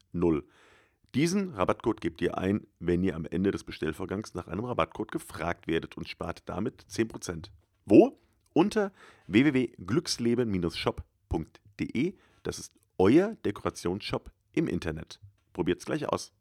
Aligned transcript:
Diesen 1.15 1.55
Rabattcode 1.55 2.01
gebt 2.01 2.21
ihr 2.23 2.39
ein, 2.39 2.67
wenn 2.81 3.05
ihr 3.05 3.15
am 3.15 3.25
Ende 3.25 3.53
des 3.53 3.63
Bestellvorgangs 3.63 4.35
nach 4.35 4.49
einem 4.49 4.65
Rabattcode 4.65 5.13
gefragt 5.13 5.69
werdet 5.69 5.97
und 5.97 6.09
spart 6.09 6.43
damit 6.47 6.85
10%. 6.91 7.51
Wo? 7.87 8.19
Unter 8.53 8.91
www.glücksleben-shop.de. 9.29 12.15
Das 12.43 12.59
ist 12.59 12.73
euer 12.99 13.37
Dekorationsshop 13.45 14.33
im 14.53 14.67
Internet. 14.67 15.21
Probiert's 15.53 15.85
gleich 15.85 16.09
aus. 16.09 16.33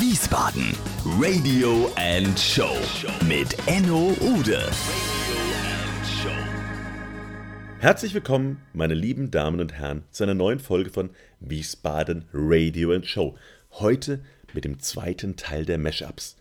Wiesbaden 0.00 0.74
Radio 1.20 1.90
and 1.96 2.38
Show 2.38 2.78
mit 3.26 3.54
Enno 3.66 4.16
Ude. 4.20 4.70
Herzlich 7.82 8.14
willkommen, 8.14 8.62
meine 8.74 8.94
lieben 8.94 9.32
Damen 9.32 9.58
und 9.58 9.72
Herren, 9.72 10.04
zu 10.12 10.22
einer 10.22 10.34
neuen 10.34 10.60
Folge 10.60 10.88
von 10.88 11.10
Wiesbaden 11.40 12.26
Radio 12.32 12.92
and 12.92 13.04
Show. 13.04 13.36
Heute 13.72 14.20
mit 14.54 14.64
dem 14.64 14.78
zweiten 14.78 15.34
Teil 15.34 15.64
der 15.64 15.78
Mashups. 15.78 16.36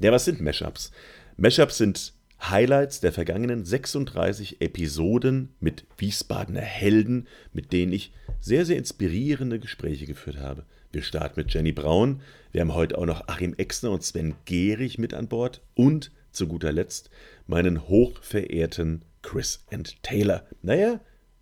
Ja, 0.00 0.10
was 0.10 0.24
sind 0.24 0.40
Mashups? 0.40 0.90
Mashups 1.36 1.78
sind 1.78 2.12
Highlights 2.42 2.98
der 2.98 3.12
vergangenen 3.12 3.64
36 3.64 4.60
Episoden 4.60 5.50
mit 5.60 5.84
Wiesbadener 5.96 6.60
Helden, 6.60 7.28
mit 7.52 7.72
denen 7.72 7.92
ich 7.92 8.12
sehr, 8.40 8.66
sehr 8.66 8.76
inspirierende 8.76 9.60
Gespräche 9.60 10.06
geführt 10.06 10.38
habe. 10.38 10.64
Wir 10.90 11.02
starten 11.02 11.38
mit 11.38 11.54
Jenny 11.54 11.70
Braun, 11.70 12.20
wir 12.50 12.62
haben 12.62 12.74
heute 12.74 12.98
auch 12.98 13.06
noch 13.06 13.28
Achim 13.28 13.54
Exner 13.58 13.92
und 13.92 14.02
Sven 14.02 14.34
Gehrig 14.44 14.98
mit 14.98 15.14
an 15.14 15.28
Bord 15.28 15.60
und 15.74 16.10
zu 16.32 16.48
guter 16.48 16.72
Letzt 16.72 17.10
meinen 17.46 17.86
hochverehrten 17.86 19.04
Chris 19.22 19.64
and 19.70 20.02
Taylor. 20.02 20.46
Naja, 20.62 21.00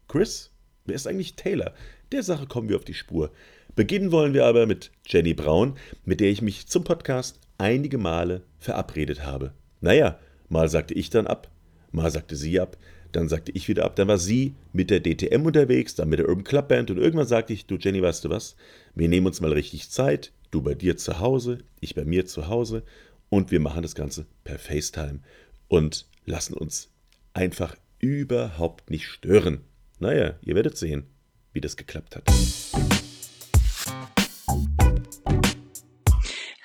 Chris, 0.08 0.50
wer 0.84 0.94
ist 0.94 1.06
eigentlich 1.06 1.34
Taylor? 1.34 1.74
Der 2.12 2.22
Sache 2.22 2.46
kommen 2.46 2.68
wir 2.68 2.76
auf 2.76 2.84
die 2.84 2.94
Spur. 2.94 3.30
Beginnen 3.74 4.10
wollen 4.10 4.34
wir 4.34 4.46
aber 4.46 4.66
mit 4.66 4.90
Jenny 5.06 5.34
Braun, 5.34 5.76
mit 6.04 6.20
der 6.20 6.30
ich 6.30 6.42
mich 6.42 6.66
zum 6.66 6.84
Podcast 6.84 7.38
einige 7.58 7.98
Male 7.98 8.42
verabredet 8.58 9.24
habe. 9.24 9.52
Naja, 9.80 10.18
mal 10.48 10.68
sagte 10.68 10.94
ich 10.94 11.10
dann 11.10 11.26
ab, 11.26 11.50
mal 11.92 12.10
sagte 12.10 12.34
sie 12.34 12.58
ab, 12.58 12.76
dann 13.12 13.28
sagte 13.28 13.52
ich 13.52 13.68
wieder 13.68 13.84
ab, 13.84 13.96
dann 13.96 14.08
war 14.08 14.18
sie 14.18 14.54
mit 14.72 14.90
der 14.90 15.02
DTM 15.02 15.46
unterwegs, 15.46 15.94
dann 15.94 16.08
mit 16.08 16.18
der 16.18 16.28
Urban 16.28 16.44
Club 16.44 16.68
Band 16.68 16.90
und 16.90 16.98
irgendwann 16.98 17.26
sagte 17.26 17.52
ich, 17.52 17.66
du 17.66 17.76
Jenny, 17.76 18.02
weißt 18.02 18.24
du 18.24 18.30
was, 18.30 18.56
wir 18.94 19.08
nehmen 19.08 19.26
uns 19.26 19.40
mal 19.40 19.52
richtig 19.52 19.90
Zeit, 19.90 20.32
du 20.50 20.62
bei 20.62 20.74
dir 20.74 20.96
zu 20.96 21.20
Hause, 21.20 21.58
ich 21.80 21.94
bei 21.94 22.04
mir 22.04 22.26
zu 22.26 22.48
Hause 22.48 22.82
und 23.30 23.50
wir 23.50 23.60
machen 23.60 23.82
das 23.82 23.94
Ganze 23.94 24.26
per 24.44 24.58
FaceTime 24.58 25.20
und 25.68 26.06
lassen 26.26 26.54
uns 26.54 26.90
einfach 27.38 27.76
überhaupt 28.00 28.90
nicht 28.90 29.06
stören. 29.06 29.60
Naja, 30.00 30.34
ihr 30.42 30.56
werdet 30.56 30.76
sehen, 30.76 31.06
wie 31.52 31.60
das 31.60 31.76
geklappt 31.76 32.16
hat. 32.16 32.24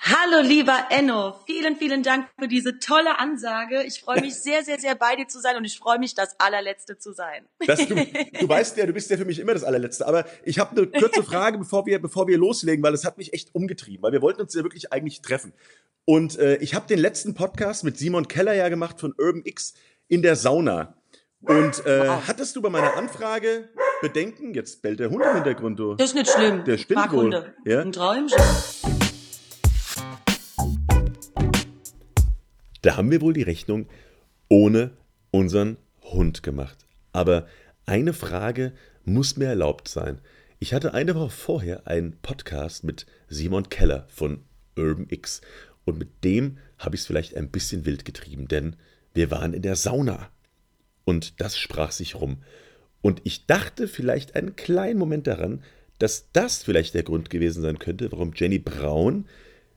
Hallo 0.00 0.42
lieber 0.42 0.86
Enno, 0.90 1.34
vielen, 1.46 1.76
vielen 1.76 2.02
Dank 2.02 2.28
für 2.40 2.48
diese 2.48 2.80
tolle 2.80 3.20
Ansage. 3.20 3.84
Ich 3.84 4.00
freue 4.00 4.20
mich 4.20 4.34
sehr, 4.34 4.64
sehr, 4.64 4.80
sehr 4.80 4.96
bei 4.96 5.14
dir 5.14 5.28
zu 5.28 5.40
sein 5.40 5.56
und 5.56 5.64
ich 5.64 5.78
freue 5.78 6.00
mich, 6.00 6.14
das 6.14 6.38
allerletzte 6.40 6.98
zu 6.98 7.12
sein. 7.12 7.46
Das, 7.66 7.86
du, 7.86 7.94
du 7.94 8.48
weißt 8.48 8.76
ja, 8.76 8.86
du 8.86 8.92
bist 8.92 9.10
ja 9.10 9.16
für 9.16 9.24
mich 9.24 9.38
immer 9.38 9.54
das 9.54 9.62
allerletzte. 9.62 10.06
Aber 10.06 10.26
ich 10.44 10.58
habe 10.58 10.76
eine 10.76 10.86
kurze 10.88 11.22
Frage, 11.22 11.56
bevor 11.56 11.86
wir, 11.86 12.02
bevor 12.02 12.26
wir 12.26 12.36
loslegen, 12.36 12.82
weil 12.82 12.94
es 12.94 13.04
hat 13.04 13.16
mich 13.16 13.32
echt 13.32 13.54
umgetrieben, 13.54 14.02
weil 14.02 14.12
wir 14.12 14.22
wollten 14.22 14.40
uns 14.40 14.52
ja 14.54 14.64
wirklich 14.64 14.92
eigentlich 14.92 15.22
treffen. 15.22 15.52
Und 16.04 16.38
äh, 16.38 16.56
ich 16.56 16.74
habe 16.74 16.86
den 16.86 16.98
letzten 16.98 17.34
Podcast 17.34 17.84
mit 17.84 17.96
Simon 17.96 18.28
Keller 18.28 18.54
ja 18.54 18.68
gemacht 18.68 19.00
von 19.00 19.14
Urban 19.16 19.42
X 19.44 19.74
in 20.08 20.22
der 20.22 20.36
Sauna. 20.36 20.94
Und 21.40 21.84
äh, 21.86 22.08
hattest 22.26 22.56
du 22.56 22.62
bei 22.62 22.70
meiner 22.70 22.96
Anfrage 22.96 23.68
Bedenken? 24.00 24.54
Jetzt 24.54 24.82
bellt 24.82 25.00
der 25.00 25.10
Hund 25.10 25.22
im 25.24 25.34
Hintergrund. 25.34 25.78
Du. 25.78 25.94
Das 25.94 26.10
ist 26.10 26.14
nicht 26.14 26.30
schlimm. 26.30 26.64
Der 26.64 26.78
spinnt 26.78 27.12
wohl. 27.12 27.54
Ja? 27.64 27.80
Ein 27.80 27.92
Träumchen. 27.92 28.38
Da 32.82 32.96
haben 32.96 33.10
wir 33.10 33.20
wohl 33.20 33.32
die 33.32 33.42
Rechnung 33.42 33.86
ohne 34.48 34.90
unseren 35.30 35.78
Hund 36.02 36.42
gemacht. 36.42 36.86
Aber 37.12 37.46
eine 37.86 38.12
Frage 38.12 38.72
muss 39.04 39.36
mir 39.36 39.46
erlaubt 39.46 39.88
sein. 39.88 40.20
Ich 40.58 40.72
hatte 40.72 40.94
eine 40.94 41.14
Woche 41.14 41.30
vorher 41.30 41.86
einen 41.86 42.18
Podcast 42.20 42.84
mit 42.84 43.06
Simon 43.28 43.68
Keller 43.68 44.06
von 44.08 44.44
Urban 44.76 45.06
X 45.10 45.40
und 45.84 45.98
mit 45.98 46.24
dem 46.24 46.58
habe 46.78 46.94
ich 46.94 47.02
es 47.02 47.06
vielleicht 47.06 47.36
ein 47.36 47.50
bisschen 47.50 47.84
wild 47.84 48.04
getrieben, 48.04 48.48
denn 48.48 48.76
wir 49.14 49.30
waren 49.30 49.54
in 49.54 49.62
der 49.62 49.76
Sauna 49.76 50.28
und 51.04 51.40
das 51.40 51.58
sprach 51.58 51.92
sich 51.92 52.14
rum. 52.14 52.38
Und 53.00 53.20
ich 53.24 53.46
dachte 53.46 53.88
vielleicht 53.88 54.36
einen 54.36 54.56
kleinen 54.56 54.98
Moment 54.98 55.26
daran, 55.26 55.62
dass 55.98 56.30
das 56.32 56.62
vielleicht 56.62 56.94
der 56.94 57.02
Grund 57.02 57.30
gewesen 57.30 57.62
sein 57.62 57.78
könnte, 57.78 58.10
warum 58.12 58.32
Jenny 58.34 58.58
Braun 58.58 59.26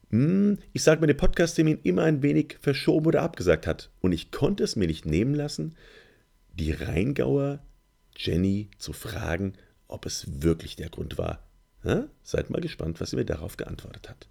hm, 0.10 0.60
ich 0.72 0.84
sage 0.84 1.02
mal, 1.02 1.08
den 1.08 1.18
Podcast-Termin 1.18 1.80
immer 1.84 2.04
ein 2.04 2.22
wenig 2.22 2.58
verschoben 2.62 3.08
oder 3.08 3.24
abgesagt 3.24 3.68
hat. 3.68 3.90
Und 4.00 4.14
ich 4.14 4.32
konnte 4.32 4.64
es 4.64 4.76
mir 4.76 4.88
nicht 4.88 5.06
nehmen 5.06 5.36
lassen, 5.36 5.76
die 6.54 6.72
Rheingauer 6.72 7.60
Jenny 8.16 8.70
zu 8.78 8.94
fragen, 8.94 9.54
ob 9.88 10.06
es 10.06 10.42
wirklich 10.42 10.76
der 10.76 10.90
Grund 10.90 11.18
war. 11.18 11.46
Ja? 11.84 12.08
Seid 12.24 12.50
mal 12.50 12.62
gespannt, 12.62 13.02
was 13.02 13.12
sie 13.12 13.16
mir 13.18 13.26
darauf 13.26 13.58
geantwortet 13.58 14.10
hat. 14.10 14.28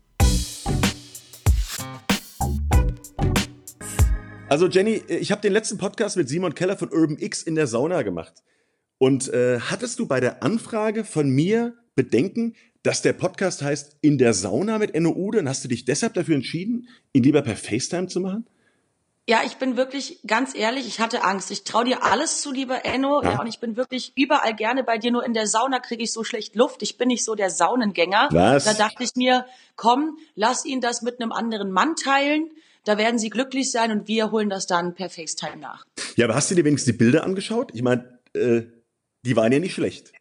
Also 4.48 4.68
Jenny, 4.68 5.02
ich 5.08 5.32
habe 5.32 5.42
den 5.42 5.52
letzten 5.52 5.76
Podcast 5.76 6.16
mit 6.16 6.28
Simon 6.28 6.54
Keller 6.54 6.76
von 6.76 6.90
Urban 6.92 7.18
X 7.18 7.42
in 7.42 7.56
der 7.56 7.66
Sauna 7.66 8.02
gemacht. 8.02 8.32
Und 8.98 9.28
äh, 9.28 9.58
hattest 9.58 9.98
du 9.98 10.06
bei 10.06 10.20
der 10.20 10.44
Anfrage 10.44 11.02
von 11.02 11.28
mir 11.28 11.74
Bedenken, 11.96 12.54
dass 12.84 13.02
der 13.02 13.12
Podcast 13.12 13.62
heißt 13.62 13.96
In 14.02 14.18
der 14.18 14.34
Sauna 14.34 14.78
mit 14.78 14.94
Enno 14.94 15.10
Ude? 15.10 15.40
Und 15.40 15.48
hast 15.48 15.64
du 15.64 15.68
dich 15.68 15.84
deshalb 15.84 16.14
dafür 16.14 16.36
entschieden, 16.36 16.88
ihn 17.12 17.24
lieber 17.24 17.42
per 17.42 17.56
FaceTime 17.56 18.06
zu 18.06 18.20
machen? 18.20 18.46
Ja, 19.28 19.40
ich 19.44 19.56
bin 19.56 19.76
wirklich 19.76 20.20
ganz 20.24 20.54
ehrlich, 20.54 20.86
ich 20.86 21.00
hatte 21.00 21.24
Angst. 21.24 21.50
Ich 21.50 21.64
traue 21.64 21.84
dir 21.84 22.04
alles 22.04 22.40
zu, 22.40 22.52
lieber 22.52 22.84
Enno. 22.84 23.22
Ja. 23.24 23.32
Ja. 23.32 23.40
und 23.40 23.48
ich 23.48 23.58
bin 23.58 23.76
wirklich 23.76 24.12
überall 24.14 24.54
gerne 24.54 24.84
bei 24.84 24.98
dir. 24.98 25.10
Nur 25.10 25.26
in 25.26 25.34
der 25.34 25.48
Sauna 25.48 25.80
kriege 25.80 26.04
ich 26.04 26.12
so 26.12 26.22
schlecht 26.22 26.54
Luft. 26.54 26.84
Ich 26.84 26.96
bin 26.96 27.08
nicht 27.08 27.24
so 27.24 27.34
der 27.34 27.50
Saunengänger. 27.50 28.28
Was? 28.30 28.64
Da 28.64 28.74
dachte 28.74 29.02
ich 29.02 29.16
mir, 29.16 29.44
komm, 29.74 30.16
lass 30.36 30.64
ihn 30.64 30.80
das 30.80 31.02
mit 31.02 31.20
einem 31.20 31.32
anderen 31.32 31.72
Mann 31.72 31.96
teilen. 31.96 32.52
Da 32.86 32.96
werden 32.98 33.18
sie 33.18 33.30
glücklich 33.30 33.70
sein 33.72 33.90
und 33.90 34.06
wir 34.08 34.30
holen 34.30 34.48
das 34.48 34.66
dann 34.66 34.94
per 34.94 35.10
FaceTime 35.10 35.56
nach. 35.56 35.84
Ja, 36.14 36.26
aber 36.26 36.36
hast 36.36 36.50
du 36.50 36.54
dir 36.54 36.64
wenigstens 36.64 36.92
die 36.92 36.98
Bilder 36.98 37.24
angeschaut? 37.24 37.72
Ich 37.74 37.82
meine, 37.82 38.20
äh, 38.32 38.62
die 39.24 39.36
waren 39.36 39.50
ja 39.52 39.58
nicht 39.58 39.74
schlecht. 39.74 40.12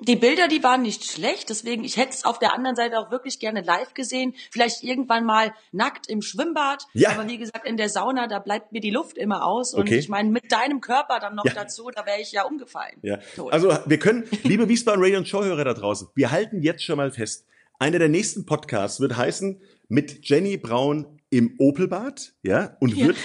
Die 0.00 0.16
Bilder, 0.16 0.48
die 0.48 0.62
waren 0.62 0.82
nicht 0.82 1.04
schlecht, 1.04 1.50
deswegen, 1.50 1.84
ich 1.84 1.96
hätte 1.96 2.10
es 2.10 2.24
auf 2.24 2.38
der 2.40 2.52
anderen 2.52 2.74
Seite 2.76 2.98
auch 2.98 3.10
wirklich 3.12 3.38
gerne 3.38 3.62
live 3.62 3.94
gesehen. 3.94 4.34
Vielleicht 4.50 4.82
irgendwann 4.82 5.24
mal 5.24 5.54
nackt 5.72 6.08
im 6.08 6.20
Schwimmbad. 6.20 6.84
Ja. 6.94 7.10
Aber 7.10 7.28
wie 7.28 7.38
gesagt, 7.38 7.64
in 7.66 7.76
der 7.76 7.88
Sauna, 7.88 8.26
da 8.26 8.38
bleibt 8.40 8.72
mir 8.72 8.80
die 8.80 8.90
Luft 8.90 9.16
immer 9.18 9.44
aus. 9.44 9.72
Und 9.72 9.82
Okay. 9.82 9.98
ich 9.98 10.08
meine, 10.08 10.30
mit 10.30 10.50
deinem 10.52 10.80
Körper 10.80 11.20
dann 11.20 11.34
noch 11.36 11.44
Ja. 11.44 11.52
dazu, 11.54 11.90
da 11.94 12.06
wäre 12.06 12.20
ich 12.20 12.32
ja 12.32 12.44
umgefallen. 12.44 12.96
Ja. 13.02 13.18
Tot. 13.36 13.52
Also 13.52 13.76
wir 13.86 13.98
können, 13.98 14.24
liebe 14.42 14.68
Wiesbaden 14.68 15.02
Radio 15.02 15.18
und 15.18 15.28
Showhörer 15.28 15.64
da 15.64 15.74
draußen, 15.74 16.08
wir 16.14 16.30
halten 16.32 16.60
jetzt 16.62 16.82
schon 16.84 16.96
mal 16.96 17.10
fest, 17.12 17.46
einer 17.78 17.98
der 17.98 18.08
nächsten 18.08 18.46
Podcasts 18.46 19.00
wird 19.00 19.16
heißen 19.16 19.60
mit 19.88 20.28
Jenny 20.28 20.56
Braun 20.56 21.13
im 21.36 21.54
Opelbad, 21.58 22.32
ja, 22.42 22.76
und 22.80 22.96
Ja. 22.96 23.08
wird, 23.08 23.16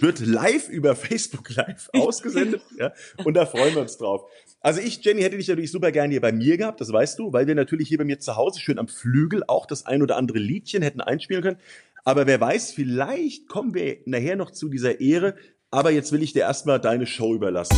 wird 0.00 0.20
live 0.20 0.68
über 0.68 0.94
Facebook 0.94 1.54
Live 1.54 1.88
ausgesendet, 1.94 2.62
ja, 2.78 2.92
und 3.24 3.34
da 3.34 3.46
freuen 3.46 3.74
wir 3.74 3.82
uns 3.82 3.96
drauf. 3.96 4.30
Also 4.60 4.80
ich, 4.80 5.04
Jenny, 5.04 5.22
hätte 5.22 5.36
dich 5.36 5.48
natürlich 5.48 5.70
super 5.72 5.92
gerne 5.92 6.12
hier 6.12 6.20
bei 6.20 6.32
mir 6.32 6.56
gehabt, 6.56 6.80
das 6.80 6.92
weißt 6.92 7.18
du, 7.18 7.32
weil 7.32 7.46
wir 7.46 7.54
natürlich 7.54 7.88
hier 7.88 7.98
bei 7.98 8.04
mir 8.04 8.18
zu 8.18 8.36
Hause 8.36 8.60
schön 8.60 8.78
am 8.78 8.88
Flügel 8.88 9.42
auch 9.46 9.66
das 9.66 9.86
ein 9.86 10.02
oder 10.02 10.16
andere 10.16 10.38
Liedchen 10.38 10.82
hätten 10.82 11.00
einspielen 11.00 11.42
können. 11.42 11.58
Aber 12.04 12.26
wer 12.26 12.40
weiß, 12.40 12.72
vielleicht 12.72 13.48
kommen 13.48 13.72
wir 13.74 13.98
nachher 14.04 14.36
noch 14.36 14.50
zu 14.50 14.68
dieser 14.68 15.00
Ehre. 15.00 15.36
Aber 15.70 15.90
jetzt 15.90 16.12
will 16.12 16.22
ich 16.22 16.34
dir 16.34 16.40
erstmal 16.42 16.78
deine 16.78 17.06
Show 17.06 17.34
überlassen. 17.34 17.76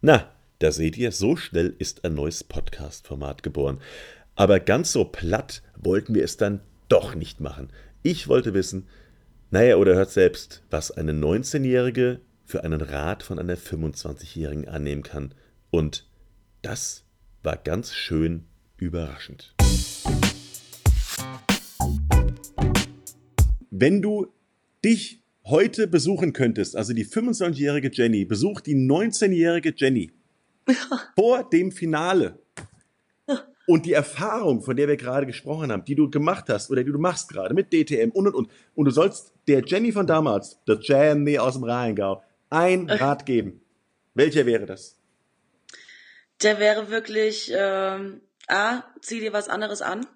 Na, 0.00 0.30
da 0.58 0.72
seht 0.72 0.96
ihr, 0.96 1.12
so 1.12 1.36
schnell 1.36 1.74
ist 1.78 2.04
ein 2.04 2.14
neues 2.14 2.44
Podcast-Format 2.44 3.42
geboren. 3.42 3.78
Aber 4.38 4.60
ganz 4.60 4.92
so 4.92 5.06
platt 5.06 5.62
wollten 5.78 6.14
wir 6.14 6.22
es 6.22 6.36
dann 6.36 6.60
doch 6.90 7.14
nicht 7.14 7.40
machen. 7.40 7.70
Ich 8.02 8.28
wollte 8.28 8.52
wissen, 8.52 8.86
naja, 9.50 9.76
oder 9.76 9.94
hört 9.94 10.10
selbst, 10.10 10.62
was 10.68 10.90
eine 10.90 11.12
19-Jährige 11.12 12.20
für 12.44 12.62
einen 12.62 12.82
Rat 12.82 13.22
von 13.22 13.38
einer 13.38 13.56
25-Jährigen 13.56 14.68
annehmen 14.68 15.02
kann. 15.02 15.34
Und 15.70 16.06
das 16.60 17.04
war 17.42 17.56
ganz 17.56 17.94
schön 17.94 18.44
überraschend. 18.76 19.54
Wenn 23.70 24.02
du 24.02 24.26
dich 24.84 25.22
heute 25.46 25.86
besuchen 25.86 26.34
könntest, 26.34 26.76
also 26.76 26.92
die 26.92 27.06
25-jährige 27.06 27.90
Jenny 27.90 28.26
besucht 28.26 28.66
die 28.66 28.76
19-jährige 28.76 29.72
Jenny 29.74 30.12
vor 31.16 31.48
dem 31.48 31.72
Finale 31.72 32.38
und 33.66 33.86
die 33.86 33.92
Erfahrung, 33.92 34.62
von 34.62 34.76
der 34.76 34.88
wir 34.88 34.96
gerade 34.96 35.26
gesprochen 35.26 35.72
haben, 35.72 35.84
die 35.84 35.94
du 35.94 36.08
gemacht 36.10 36.44
hast 36.48 36.70
oder 36.70 36.84
die 36.84 36.92
du 36.92 36.98
machst 36.98 37.28
gerade 37.28 37.54
mit 37.54 37.72
DTM 37.72 38.10
und 38.10 38.26
und 38.28 38.34
und 38.34 38.50
und 38.74 38.84
du 38.84 38.90
sollst 38.90 39.32
der 39.48 39.62
Jenny 39.64 39.92
von 39.92 40.06
damals, 40.06 40.58
der 40.66 40.78
Jenny 40.80 41.38
aus 41.38 41.54
dem 41.54 41.64
Rheingau, 41.64 42.22
ein 42.50 42.88
Rat 42.88 43.26
geben. 43.26 43.60
Welcher 44.14 44.46
wäre 44.46 44.66
das? 44.66 44.96
Der 46.42 46.58
wäre 46.58 46.90
wirklich, 46.90 47.52
ähm, 47.54 48.20
A, 48.48 48.82
zieh 49.00 49.20
dir 49.20 49.32
was 49.32 49.48
anderes 49.48 49.82
an. 49.82 50.06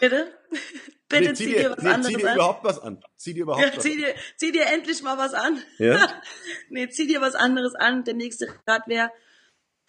Bitte? 0.00 0.32
Bitte 1.08 1.24
Nee, 1.28 1.34
zieh, 1.34 1.52
dir 1.52 1.70
was 1.72 1.82
nee, 1.82 1.90
anderes 1.90 2.14
zieh 2.14 2.20
dir 2.20 2.28
an. 2.30 2.34
überhaupt 2.36 2.64
was 2.64 2.78
an. 2.78 3.04
Zieh 3.16 3.34
dir 3.34 3.42
überhaupt 3.42 3.64
Ja, 3.64 3.76
was 3.76 3.82
zieh 3.82 3.96
dir, 3.96 4.14
zieh 4.36 4.52
dir 4.52 4.66
endlich 4.66 5.02
mal 5.02 5.18
was 5.18 5.34
an. 5.34 5.62
Ja? 5.78 6.08
nee, 6.70 6.88
zieh 6.88 7.06
dir 7.06 7.20
was 7.20 7.34
anderes 7.34 7.74
an. 7.74 8.04
Der 8.04 8.14
nächste 8.14 8.46
Rat 8.66 8.88
wäre, 8.88 9.10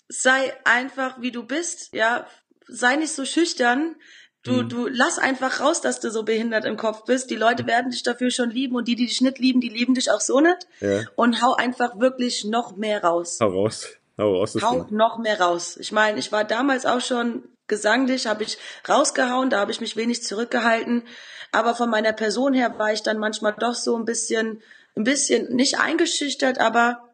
sei 0.09 0.53
einfach 0.65 1.19
wie 1.21 1.31
du 1.31 1.43
bist, 1.43 1.93
ja. 1.93 2.27
Sei 2.67 2.95
nicht 2.95 3.13
so 3.13 3.25
schüchtern. 3.25 3.95
Du, 4.43 4.63
Mhm. 4.63 4.69
du 4.69 4.87
lass 4.87 5.19
einfach 5.19 5.61
raus, 5.61 5.79
dass 5.81 5.99
du 6.01 6.11
so 6.11 6.23
behindert 6.23 6.65
im 6.65 6.75
Kopf 6.77 7.05
bist. 7.05 7.29
Die 7.29 7.35
Leute 7.35 7.65
werden 7.65 7.91
dich 7.91 8.03
dafür 8.03 8.29
schon 8.29 8.49
lieben 8.49 8.75
und 8.75 8.87
die, 8.87 8.95
die 8.95 9.05
dich 9.05 9.21
nicht 9.21 9.39
lieben, 9.39 9.61
die 9.61 9.69
lieben 9.69 9.93
dich 9.93 10.11
auch 10.11 10.19
so 10.21 10.39
nicht. 10.41 10.67
Ja. 10.81 11.01
Und 11.15 11.41
hau 11.41 11.53
einfach 11.53 11.99
wirklich 11.99 12.43
noch 12.45 12.75
mehr 12.75 13.03
raus. 13.03 13.37
Hau 13.41 13.47
raus. 13.49 13.87
Hau 14.17 14.35
raus. 14.35 14.57
Hau 14.61 14.85
noch 14.89 15.17
mehr 15.17 15.39
raus. 15.39 15.77
Ich 15.77 15.91
meine, 15.91 16.19
ich 16.19 16.31
war 16.31 16.43
damals 16.43 16.85
auch 16.85 17.01
schon 17.01 17.43
gesanglich, 17.67 18.27
habe 18.27 18.43
ich 18.43 18.57
rausgehauen, 18.87 19.49
da 19.49 19.59
habe 19.59 19.71
ich 19.71 19.79
mich 19.81 19.95
wenig 19.95 20.23
zurückgehalten. 20.23 21.03
Aber 21.51 21.73
von 21.75 21.89
meiner 21.89 22.13
Person 22.13 22.53
her 22.53 22.77
war 22.77 22.91
ich 22.91 23.01
dann 23.03 23.17
manchmal 23.17 23.53
doch 23.53 23.75
so 23.75 23.95
ein 23.97 24.05
bisschen, 24.05 24.61
ein 24.97 25.03
bisschen 25.05 25.55
nicht 25.55 25.79
eingeschüchtert, 25.79 26.59
aber 26.59 27.09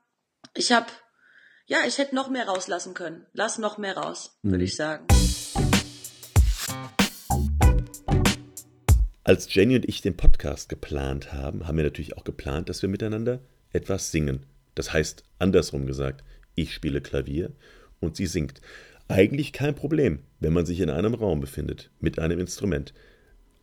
ich 0.55 0.71
habe, 0.71 0.87
ja, 1.69 1.77
ich 1.87 1.99
hätte 1.99 2.15
noch 2.15 2.31
mehr 2.31 2.47
rauslassen 2.47 2.95
können. 2.95 3.27
Lass 3.33 3.59
noch 3.59 3.77
mehr 3.77 3.95
raus, 3.95 4.35
Mhm. 4.41 4.51
würde 4.51 4.63
ich 4.63 4.75
sagen. 4.75 5.05
Als 9.23 9.53
Jenny 9.53 9.75
und 9.75 9.87
ich 9.87 10.01
den 10.01 10.17
Podcast 10.17 10.69
geplant 10.69 11.31
haben, 11.31 11.67
haben 11.67 11.77
wir 11.77 11.83
natürlich 11.83 12.17
auch 12.17 12.23
geplant, 12.23 12.69
dass 12.69 12.81
wir 12.81 12.89
miteinander 12.89 13.39
etwas 13.71 14.11
singen. 14.11 14.47
Das 14.73 14.91
heißt, 14.91 15.23
andersrum 15.37 15.85
gesagt, 15.85 16.23
ich 16.55 16.73
spiele 16.73 17.01
Klavier 17.01 17.51
und 17.99 18.15
sie 18.15 18.25
singt. 18.25 18.61
Eigentlich 19.07 19.53
kein 19.53 19.75
Problem, 19.75 20.23
wenn 20.39 20.53
man 20.53 20.65
sich 20.65 20.79
in 20.79 20.89
einem 20.89 21.13
Raum 21.13 21.39
befindet, 21.39 21.91
mit 21.99 22.17
einem 22.17 22.39
Instrument. 22.39 22.93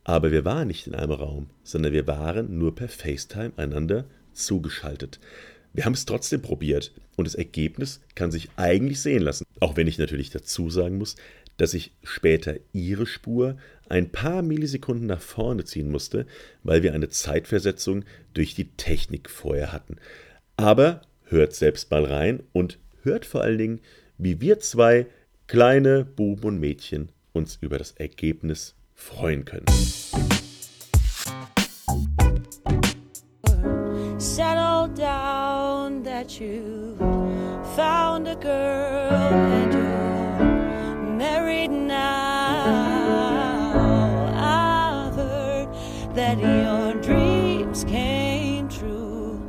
Aber 0.04 0.30
wir 0.30 0.44
waren 0.44 0.68
nicht 0.68 0.86
in 0.86 0.94
einem 0.94 1.10
Raum, 1.12 1.50
sondern 1.64 1.92
wir 1.92 2.06
waren 2.06 2.56
nur 2.56 2.72
per 2.76 2.88
FaceTime 2.88 3.52
einander 3.56 4.04
zugeschaltet. 4.32 5.18
Wir 5.72 5.84
haben 5.84 5.94
es 5.94 6.04
trotzdem 6.06 6.42
probiert 6.42 6.92
und 7.16 7.26
das 7.26 7.34
Ergebnis 7.34 8.00
kann 8.14 8.30
sich 8.30 8.50
eigentlich 8.56 9.00
sehen 9.00 9.22
lassen. 9.22 9.46
Auch 9.60 9.76
wenn 9.76 9.86
ich 9.86 9.98
natürlich 9.98 10.30
dazu 10.30 10.70
sagen 10.70 10.98
muss, 10.98 11.16
dass 11.56 11.74
ich 11.74 11.92
später 12.02 12.56
ihre 12.72 13.06
Spur 13.06 13.56
ein 13.88 14.10
paar 14.10 14.42
Millisekunden 14.42 15.06
nach 15.06 15.20
vorne 15.20 15.64
ziehen 15.64 15.90
musste, 15.90 16.26
weil 16.62 16.82
wir 16.82 16.92
eine 16.92 17.08
Zeitversetzung 17.08 18.04
durch 18.34 18.54
die 18.54 18.68
Technik 18.76 19.30
vorher 19.30 19.72
hatten. 19.72 19.96
Aber 20.56 21.02
hört 21.24 21.54
selbst 21.54 21.90
mal 21.90 22.04
rein 22.04 22.42
und 22.52 22.78
hört 23.02 23.24
vor 23.24 23.42
allen 23.42 23.58
Dingen, 23.58 23.80
wie 24.18 24.40
wir 24.40 24.60
zwei 24.60 25.06
kleine 25.46 26.04
Buben 26.04 26.44
und 26.44 26.60
Mädchen 26.60 27.10
uns 27.32 27.58
über 27.60 27.78
das 27.78 27.92
Ergebnis 27.92 28.74
freuen 28.94 29.44
können. 29.44 29.66
settle 34.18 34.88
down 34.88 36.02
that 36.02 36.40
you 36.40 36.85
married 41.16 41.70
now. 41.70 42.04
I've 44.34 45.14
heard 45.14 45.68
that 46.14 46.38
your 46.38 46.94
dreams 47.02 47.84
came 47.84 48.68
true. 48.68 49.40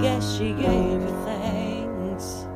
Guess 0.00 0.36
she 0.36 0.52
gave 0.52 1.02
you 1.02 1.14
thanks 1.24 2.46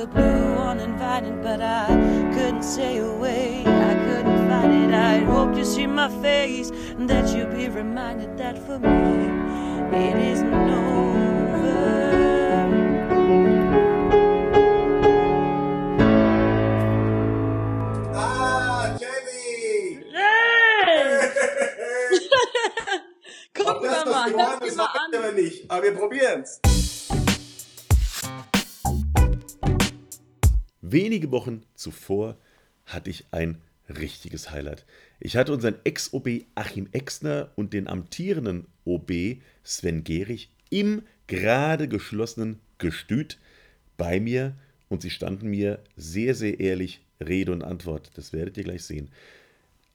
the 0.00 0.06
blue 0.06 0.56
uninvited, 0.56 1.42
but 1.42 1.60
I 1.60 1.86
couldn't 2.32 2.62
stay 2.62 2.96
away. 2.98 3.62
I 3.66 3.94
couldn't 4.06 4.48
fight 4.48 4.70
it. 4.70 4.94
I 4.94 5.18
hope 5.18 5.54
you 5.54 5.64
see 5.64 5.86
my 5.86 6.08
face 6.22 6.70
and 6.70 7.06
that 7.10 7.28
you'll 7.36 7.52
be 7.52 7.68
reminded 7.68 8.38
that 8.38 8.56
for 8.64 8.78
me 8.78 8.88
it 9.92 10.16
isn't 10.16 10.54
over. 10.54 11.50
Ah, 18.14 18.96
Jenny! 18.98 20.02
Gucken 23.52 23.82
wir 23.82 24.04
mal, 24.06 24.30
lass 24.30 24.60
die 24.60 24.76
mal 24.76 24.86
an. 24.86 25.12
wir 25.12 25.32
nicht, 25.32 25.70
aber 25.70 25.82
wir 25.82 25.94
probieren's. 25.94 26.69
Wenige 30.92 31.30
Wochen 31.30 31.62
zuvor 31.76 32.36
hatte 32.84 33.10
ich 33.10 33.26
ein 33.30 33.58
richtiges 33.88 34.50
Highlight. 34.50 34.84
Ich 35.20 35.36
hatte 35.36 35.52
unseren 35.52 35.76
Ex-OB 35.84 36.46
Achim 36.56 36.88
Exner 36.90 37.52
und 37.54 37.72
den 37.72 37.86
amtierenden 37.86 38.66
OB 38.84 39.12
Sven 39.62 40.02
Gehrig 40.02 40.50
im 40.68 41.02
gerade 41.28 41.86
geschlossenen 41.86 42.58
Gestüt 42.78 43.38
bei 43.96 44.18
mir 44.18 44.56
und 44.88 45.02
sie 45.02 45.10
standen 45.10 45.48
mir 45.50 45.78
sehr, 45.94 46.34
sehr 46.34 46.58
ehrlich 46.58 47.06
Rede 47.20 47.52
und 47.52 47.62
Antwort. 47.62 48.10
Das 48.14 48.32
werdet 48.32 48.56
ihr 48.56 48.64
gleich 48.64 48.82
sehen. 48.82 49.10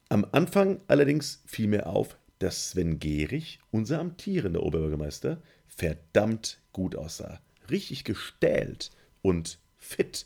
Am 0.08 0.26
Anfang 0.32 0.80
allerdings 0.86 1.42
fiel 1.44 1.66
mir 1.66 1.88
auf, 1.88 2.16
dass 2.38 2.70
Sven 2.70 3.00
Gehrig, 3.00 3.58
unser 3.70 4.00
amtierender 4.00 4.62
Oberbürgermeister, 4.62 5.42
verdammt 5.66 6.58
gut 6.72 6.96
aussah. 6.96 7.38
Richtig 7.68 8.04
gestählt 8.04 8.92
und 9.20 9.58
fit. 9.76 10.24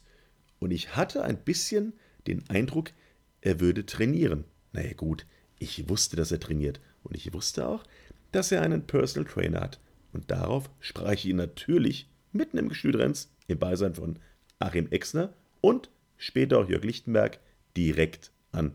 Und 0.61 0.71
ich 0.73 0.95
hatte 0.95 1.25
ein 1.25 1.39
bisschen 1.39 1.95
den 2.27 2.49
Eindruck, 2.51 2.93
er 3.41 3.61
würde 3.61 3.87
trainieren. 3.87 4.45
Naja 4.73 4.93
gut, 4.93 5.27
ich 5.59 5.89
wusste, 5.89 6.17
dass 6.17 6.31
er 6.31 6.39
trainiert. 6.39 6.81
Und 7.03 7.17
ich 7.17 7.33
wusste 7.33 7.67
auch, 7.67 7.83
dass 8.31 8.53
er 8.53 8.63
einen 8.63 8.87
Personal 8.87 9.29
Trainer 9.29 9.61
hat. 9.63 9.81
Und 10.13 10.31
darauf 10.31 10.71
sprach 10.79 11.13
ich 11.13 11.25
ihn 11.25 11.37
natürlich 11.37 12.11
mitten 12.33 12.59
im 12.59 12.69
Gestütrenz 12.69 13.33
im 13.49 13.59
Beisein 13.59 13.95
von 13.95 14.19
Achim 14.59 14.89
Exner 14.91 15.33
und 15.63 15.91
später 16.19 16.59
auch 16.59 16.69
Jörg 16.69 16.85
Lichtenberg 16.85 17.41
direkt 17.75 18.31
an. 18.53 18.75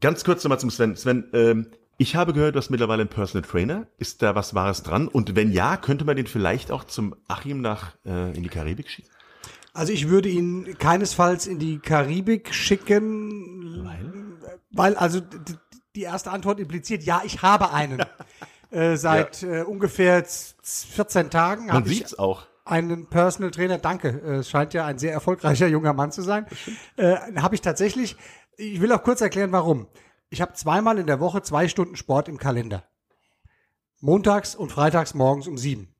Ganz 0.00 0.24
kurz 0.24 0.42
nochmal 0.42 0.58
zum 0.58 0.70
Sven. 0.70 0.96
Sven, 0.96 1.28
ähm, 1.34 1.66
ich 2.00 2.16
habe 2.16 2.32
gehört, 2.32 2.54
du 2.54 2.58
hast 2.58 2.70
mittlerweile 2.70 3.02
einen 3.02 3.10
Personal 3.10 3.46
Trainer. 3.46 3.86
Ist 3.98 4.22
da 4.22 4.34
was 4.34 4.54
Wahres 4.54 4.82
dran? 4.82 5.06
Und 5.06 5.36
wenn 5.36 5.52
ja, 5.52 5.76
könnte 5.76 6.04
man 6.06 6.16
den 6.16 6.26
vielleicht 6.26 6.72
auch 6.72 6.84
zum 6.84 7.14
Achim 7.28 7.60
nach 7.60 7.92
äh, 8.06 8.34
in 8.34 8.42
die 8.42 8.48
Karibik 8.48 8.88
schicken? 8.88 9.10
Also 9.74 9.92
ich 9.92 10.08
würde 10.08 10.28
ihn 10.30 10.76
keinesfalls 10.78 11.46
in 11.46 11.58
die 11.58 11.78
Karibik 11.78 12.54
schicken, 12.54 13.84
Weil? 13.84 14.12
weil 14.72 14.96
also 14.96 15.20
die 15.94 16.02
erste 16.02 16.30
Antwort 16.30 16.58
impliziert, 16.58 17.02
ja, 17.04 17.20
ich 17.24 17.42
habe 17.42 17.70
einen. 17.72 18.02
äh, 18.70 18.96
seit 18.96 19.42
äh, 19.42 19.62
ungefähr 19.62 20.24
z- 20.24 20.56
14 20.62 21.28
Tagen 21.30 21.66
Man 21.66 21.84
sieht's 21.84 22.18
auch. 22.18 22.46
einen 22.64 23.06
Personal 23.08 23.50
Trainer. 23.50 23.78
Danke, 23.78 24.08
äh, 24.24 24.36
es 24.36 24.48
scheint 24.50 24.72
ja 24.74 24.86
ein 24.86 24.98
sehr 24.98 25.12
erfolgreicher 25.12 25.66
junger 25.76 25.92
Mann 25.92 26.12
zu 26.12 26.22
sein. 26.22 26.46
Äh, 26.96 27.16
habe 27.36 27.54
ich 27.54 27.60
tatsächlich. 27.60 28.16
Ich 28.56 28.80
will 28.80 28.90
auch 28.92 29.02
kurz 29.02 29.20
erklären, 29.20 29.52
warum. 29.52 29.86
Ich 30.30 30.40
habe 30.40 30.52
zweimal 30.54 30.98
in 30.98 31.06
der 31.06 31.18
Woche 31.20 31.42
zwei 31.42 31.66
Stunden 31.68 31.96
Sport 31.96 32.28
im 32.28 32.38
Kalender. 32.38 32.84
Montags 34.00 34.54
und 34.54 34.70
freitags 34.70 35.12
morgens 35.14 35.46
um 35.48 35.58
sieben. 35.58 35.92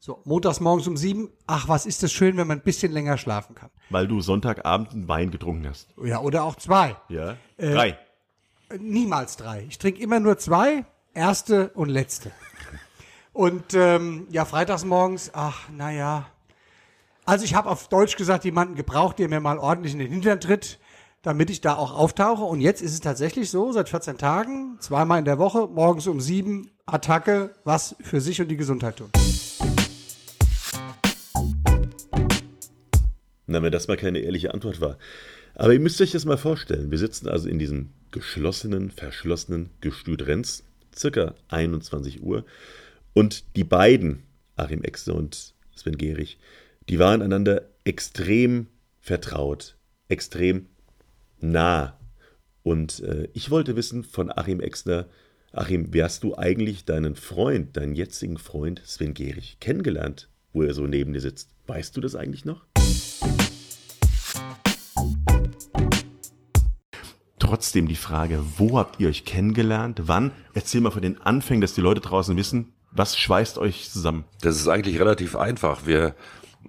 So, 0.00 0.20
montags 0.24 0.60
morgens 0.60 0.86
um 0.86 0.96
sieben. 0.96 1.30
Ach, 1.46 1.68
was 1.68 1.86
ist 1.86 2.02
das 2.02 2.12
schön, 2.12 2.36
wenn 2.36 2.46
man 2.46 2.58
ein 2.58 2.64
bisschen 2.64 2.92
länger 2.92 3.18
schlafen 3.18 3.54
kann. 3.54 3.70
Weil 3.90 4.06
du 4.08 4.20
Sonntagabend 4.20 4.92
einen 4.92 5.08
Wein 5.08 5.30
getrunken 5.30 5.68
hast. 5.68 5.88
Ja, 6.02 6.20
oder 6.20 6.44
auch 6.44 6.56
zwei. 6.56 6.96
Ja? 7.08 7.36
Äh, 7.56 7.72
Drei. 7.72 7.98
Niemals 8.78 9.36
drei. 9.36 9.64
Ich 9.68 9.78
trinke 9.78 10.02
immer 10.02 10.20
nur 10.20 10.36
zwei. 10.38 10.84
erste 11.14 11.70
und 11.70 11.88
letzte. 11.88 12.30
Und 13.32 13.74
ähm, 13.74 14.26
ja, 14.30 14.44
freitags 14.44 14.84
morgens, 14.84 15.30
ach, 15.32 15.68
naja. 15.70 16.26
Also 17.24 17.44
ich 17.44 17.54
habe 17.54 17.70
auf 17.70 17.88
Deutsch 17.88 18.16
gesagt, 18.16 18.44
jemanden 18.44 18.74
gebraucht, 18.74 19.18
der 19.18 19.28
mir 19.28 19.40
mal 19.40 19.58
ordentlich 19.58 19.92
in 19.94 20.00
den 20.00 20.10
Hintern 20.10 20.40
tritt, 20.40 20.78
damit 21.22 21.50
ich 21.50 21.60
da 21.60 21.74
auch 21.74 21.92
auftauche. 21.92 22.44
Und 22.44 22.60
jetzt 22.60 22.82
ist 22.82 22.92
es 22.92 23.00
tatsächlich 23.00 23.50
so, 23.50 23.72
seit 23.72 23.88
14 23.88 24.18
Tagen, 24.18 24.76
zweimal 24.80 25.18
in 25.18 25.24
der 25.24 25.38
Woche, 25.38 25.66
morgens 25.66 26.06
um 26.06 26.20
sieben, 26.20 26.70
Attacke, 26.86 27.54
was 27.64 27.96
für 28.00 28.20
sich 28.20 28.40
und 28.40 28.48
die 28.48 28.56
Gesundheit 28.56 28.96
tun. 28.96 29.10
Na, 33.46 33.62
wenn 33.62 33.72
das 33.72 33.88
mal 33.88 33.96
keine 33.96 34.20
ehrliche 34.20 34.52
Antwort 34.54 34.80
war. 34.80 34.98
Aber 35.54 35.72
ihr 35.72 35.80
müsst 35.80 36.00
euch 36.00 36.12
das 36.12 36.24
mal 36.24 36.36
vorstellen. 36.36 36.90
Wir 36.90 36.98
sitzen 36.98 37.28
also 37.28 37.48
in 37.48 37.58
diesem 37.58 37.90
geschlossenen, 38.12 38.90
verschlossenen 38.90 39.70
Gestüt 39.80 40.26
Renz, 40.26 40.62
circa 40.96 41.34
21 41.48 42.22
Uhr. 42.22 42.44
Und 43.12 43.56
die 43.56 43.64
beiden, 43.64 44.22
Achim 44.56 44.82
Exner 44.82 45.14
und 45.14 45.54
Sven 45.74 45.96
Gehrig, 45.96 46.38
die 46.88 46.98
waren 46.98 47.22
einander 47.22 47.62
extrem 47.84 48.68
vertraut, 49.00 49.76
extrem 50.08 50.66
nah. 51.40 51.98
Und 52.62 53.00
äh, 53.00 53.28
ich 53.32 53.50
wollte 53.50 53.76
wissen 53.76 54.04
von 54.04 54.30
Achim 54.30 54.60
Exner, 54.60 55.06
Achim, 55.52 55.94
wie 55.94 56.02
hast 56.02 56.22
du 56.24 56.36
eigentlich 56.36 56.84
deinen 56.84 57.16
Freund, 57.16 57.76
deinen 57.76 57.94
jetzigen 57.94 58.36
Freund 58.36 58.82
Sven 58.84 59.14
Gehrig 59.14 59.58
kennengelernt, 59.60 60.28
wo 60.52 60.62
er 60.62 60.74
so 60.74 60.86
neben 60.86 61.14
dir 61.14 61.20
sitzt? 61.20 61.50
Weißt 61.66 61.96
du 61.96 62.00
das 62.00 62.14
eigentlich 62.14 62.44
noch? 62.44 62.66
Trotzdem 67.38 67.88
die 67.88 67.96
Frage, 67.96 68.42
wo 68.58 68.78
habt 68.78 69.00
ihr 69.00 69.08
euch 69.08 69.24
kennengelernt? 69.24 70.02
Wann? 70.04 70.32
Erzähl 70.52 70.82
mal 70.82 70.90
von 70.90 71.00
den 71.00 71.18
Anfängen, 71.20 71.62
dass 71.62 71.74
die 71.74 71.80
Leute 71.80 72.02
draußen 72.02 72.36
wissen, 72.36 72.74
was 72.90 73.16
schweißt 73.16 73.56
euch 73.56 73.90
zusammen? 73.90 74.24
Das 74.42 74.56
ist 74.56 74.68
eigentlich 74.68 75.00
relativ 75.00 75.34
einfach. 75.34 75.86
Wir, 75.86 76.14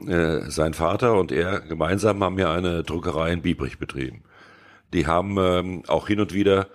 äh, 0.07 0.49
sein 0.49 0.73
Vater 0.73 1.17
und 1.17 1.31
er 1.33 1.59
gemeinsam 1.59 2.23
haben 2.23 2.39
ja 2.39 2.53
eine 2.53 2.83
Druckerei 2.83 3.33
in 3.33 3.41
Biebrich 3.41 3.77
betrieben. 3.77 4.23
Die 4.93 5.08
haben 5.08 5.38
ähm, 5.38 5.84
auch 5.88 6.08
hin 6.08 6.19
und 6.19 6.34
wieder, 6.34 6.67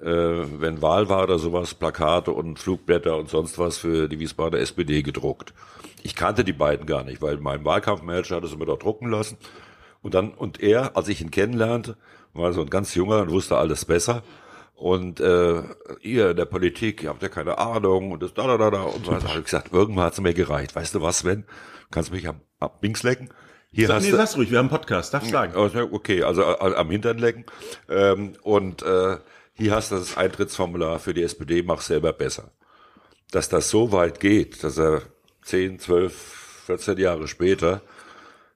äh, 0.00 0.06
wenn 0.06 0.82
Wahl 0.82 1.08
war 1.08 1.22
oder 1.24 1.38
sowas, 1.38 1.74
Plakate 1.74 2.32
und 2.32 2.58
Flugblätter 2.58 3.16
und 3.16 3.28
sonst 3.28 3.58
was 3.58 3.78
für 3.78 4.08
die 4.08 4.18
Wiesbadener 4.18 4.62
SPD 4.62 5.02
gedruckt. 5.02 5.54
Ich 6.02 6.16
kannte 6.16 6.44
die 6.44 6.52
beiden 6.52 6.86
gar 6.86 7.04
nicht, 7.04 7.20
weil 7.22 7.36
mein 7.38 7.64
Wahlkampfmanager 7.64 8.36
hat 8.36 8.44
es 8.44 8.52
immer 8.52 8.64
dort 8.64 8.82
drucken 8.82 9.10
lassen. 9.10 9.36
Und 10.02 10.14
dann, 10.14 10.32
und 10.32 10.60
er, 10.62 10.96
als 10.96 11.08
ich 11.08 11.20
ihn 11.20 11.30
kennenlernte, 11.30 11.96
war 12.32 12.52
so 12.52 12.62
ein 12.62 12.70
ganz 12.70 12.94
junger 12.94 13.20
und 13.20 13.30
wusste 13.30 13.56
alles 13.56 13.84
besser. 13.84 14.22
Und 14.74 15.20
äh, 15.20 15.62
ihr 16.00 16.30
in 16.30 16.36
der 16.36 16.46
Politik, 16.46 17.02
ihr 17.02 17.10
habt 17.10 17.22
ja 17.22 17.28
keine 17.28 17.58
Ahnung 17.58 18.12
und 18.12 18.22
das 18.22 18.32
da 18.32 18.46
da 18.46 18.56
da 18.56 18.70
da 18.70 18.82
und 18.82 19.04
so 19.04 19.12
weiter. 19.12 19.24
Da 19.24 19.28
habe 19.28 19.40
ich 19.40 19.44
gesagt, 19.44 19.74
irgendwann 19.74 20.06
hat's 20.06 20.20
mir 20.20 20.32
gereicht. 20.32 20.74
Weißt 20.74 20.94
du 20.94 21.02
was, 21.02 21.18
Sven? 21.18 21.44
Kannst 21.90 22.12
mich 22.12 22.26
am, 22.26 22.40
am 22.60 22.70
Links 22.80 23.02
lecken? 23.02 23.28
Hier 23.72 23.86
Sag, 23.86 23.96
hast 23.96 24.04
nee, 24.04 24.10
du, 24.10 24.16
sag's 24.16 24.36
ruhig, 24.36 24.50
wir 24.50 24.58
haben 24.58 24.66
einen 24.68 24.76
Podcast, 24.76 25.14
darfst 25.14 25.30
sagen. 25.30 25.54
also, 25.54 25.78
Okay, 25.92 26.24
also 26.24 26.42
äh, 26.42 26.74
am 26.74 26.90
Hintern 26.90 27.18
lecken. 27.18 27.44
Ähm, 27.88 28.32
und 28.42 28.82
äh, 28.82 29.18
hier 29.52 29.72
hast 29.72 29.92
du 29.92 29.94
das 29.94 30.16
Eintrittsformular 30.16 30.98
für 30.98 31.14
die 31.14 31.22
SPD, 31.22 31.62
mach 31.62 31.80
selber 31.80 32.12
besser. 32.12 32.50
Dass 33.30 33.48
das 33.48 33.70
so 33.70 33.92
weit 33.92 34.18
geht, 34.18 34.64
dass 34.64 34.76
er 34.76 35.02
10, 35.42 35.78
12, 35.78 36.12
14 36.66 36.98
Jahre 36.98 37.28
später 37.28 37.82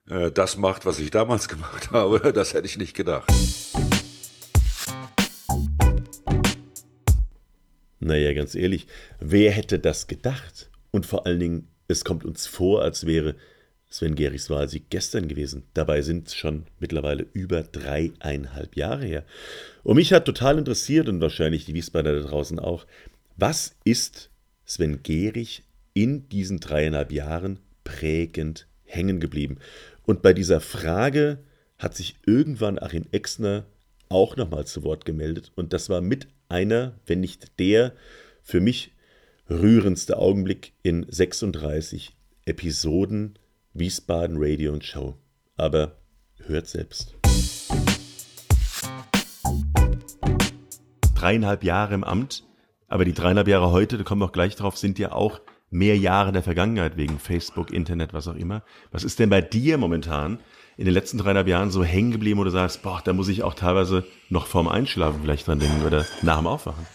äh, 0.09 0.31
das 0.31 0.57
macht, 0.57 0.85
was 0.85 0.99
ich 0.99 1.11
damals 1.11 1.47
gemacht 1.47 1.91
habe, 1.91 2.33
das 2.33 2.53
hätte 2.53 2.67
ich 2.67 2.77
nicht 2.77 2.93
gedacht. 2.93 3.31
Naja, 8.01 8.33
ganz 8.33 8.53
ehrlich, 8.53 8.87
wer 9.21 9.51
hätte 9.51 9.79
das 9.79 10.07
gedacht? 10.07 10.69
Und 10.91 11.05
vor 11.05 11.25
allen 11.25 11.39
Dingen, 11.39 11.67
es 11.87 12.03
kommt 12.03 12.25
uns 12.25 12.47
vor, 12.47 12.81
als 12.81 13.05
wäre 13.05 13.35
Sven 13.89 14.15
Gerichs 14.15 14.49
Wahlsieg 14.49 14.89
gestern 14.89 15.27
gewesen. 15.27 15.63
Dabei 15.73 16.01
sind 16.01 16.27
es 16.27 16.35
schon 16.35 16.65
mittlerweile 16.79 17.25
über 17.33 17.63
dreieinhalb 17.63 18.75
Jahre 18.75 19.05
her. 19.05 19.25
Und 19.83 19.95
mich 19.95 20.11
hat 20.11 20.25
total 20.25 20.57
interessiert 20.57 21.07
und 21.07 21.21
wahrscheinlich 21.21 21.65
die 21.65 21.73
Wiesbadener 21.73 22.21
da 22.21 22.27
draußen 22.27 22.59
auch, 22.59 22.85
was 23.37 23.75
ist 23.83 24.29
Sven 24.65 25.03
Gerich 25.03 25.63
in 25.93 26.27
diesen 26.29 26.59
dreieinhalb 26.59 27.11
Jahren 27.11 27.59
prägend 27.83 28.67
hängen 28.83 29.19
geblieben? 29.19 29.59
Und 30.03 30.21
bei 30.21 30.33
dieser 30.33 30.59
Frage 30.59 31.39
hat 31.77 31.95
sich 31.95 32.15
irgendwann 32.25 32.79
Achim 32.79 33.05
Exner 33.11 33.65
auch 34.09 34.35
nochmal 34.35 34.65
zu 34.65 34.83
Wort 34.83 35.05
gemeldet. 35.05 35.51
Und 35.55 35.73
das 35.73 35.89
war 35.89 36.01
mit 36.01 36.27
einer, 36.49 36.99
wenn 37.05 37.19
nicht 37.19 37.59
der, 37.59 37.93
für 38.43 38.61
mich 38.61 38.91
rührendste 39.49 40.17
Augenblick 40.17 40.73
in 40.83 41.05
36 41.09 42.15
Episoden 42.45 43.37
Wiesbaden 43.77 44.37
Radio 44.39 44.71
und 44.71 44.85
Show. 44.85 45.15
Aber 45.57 45.97
hört 46.45 46.65
selbst. 46.65 47.13
Dreieinhalb 51.13 51.61
Jahre 51.65 51.93
im 51.93 52.05
Amt, 52.05 52.45
aber 52.87 53.03
die 53.03 53.11
dreieinhalb 53.11 53.49
Jahre 53.49 53.71
heute, 53.71 53.97
da 53.97 54.05
kommen 54.05 54.21
wir 54.21 54.27
auch 54.27 54.31
gleich 54.31 54.55
drauf, 54.55 54.77
sind 54.77 54.97
ja 54.97 55.11
auch 55.11 55.41
mehr 55.71 55.97
Jahre 55.97 56.31
der 56.31 56.41
Vergangenheit 56.41 56.95
wegen 56.95 57.19
Facebook, 57.19 57.73
Internet, 57.73 58.13
was 58.13 58.29
auch 58.29 58.35
immer. 58.35 58.63
Was 58.93 59.03
ist 59.03 59.19
denn 59.19 59.29
bei 59.29 59.41
dir 59.41 59.77
momentan 59.77 60.39
in 60.77 60.85
den 60.85 60.93
letzten 60.93 61.17
dreieinhalb 61.17 61.49
Jahren 61.49 61.69
so 61.69 61.83
hängen 61.83 62.11
geblieben, 62.11 62.39
wo 62.39 62.45
du 62.45 62.51
sagst, 62.51 62.81
boah, 62.81 63.01
da 63.03 63.11
muss 63.11 63.27
ich 63.27 63.43
auch 63.43 63.55
teilweise 63.55 64.05
noch 64.29 64.47
vorm 64.47 64.69
Einschlafen 64.69 65.19
vielleicht 65.21 65.47
dran 65.47 65.59
denken 65.59 65.85
oder 65.85 66.05
nach 66.21 66.37
dem 66.37 66.47
Aufwachen? 66.47 66.85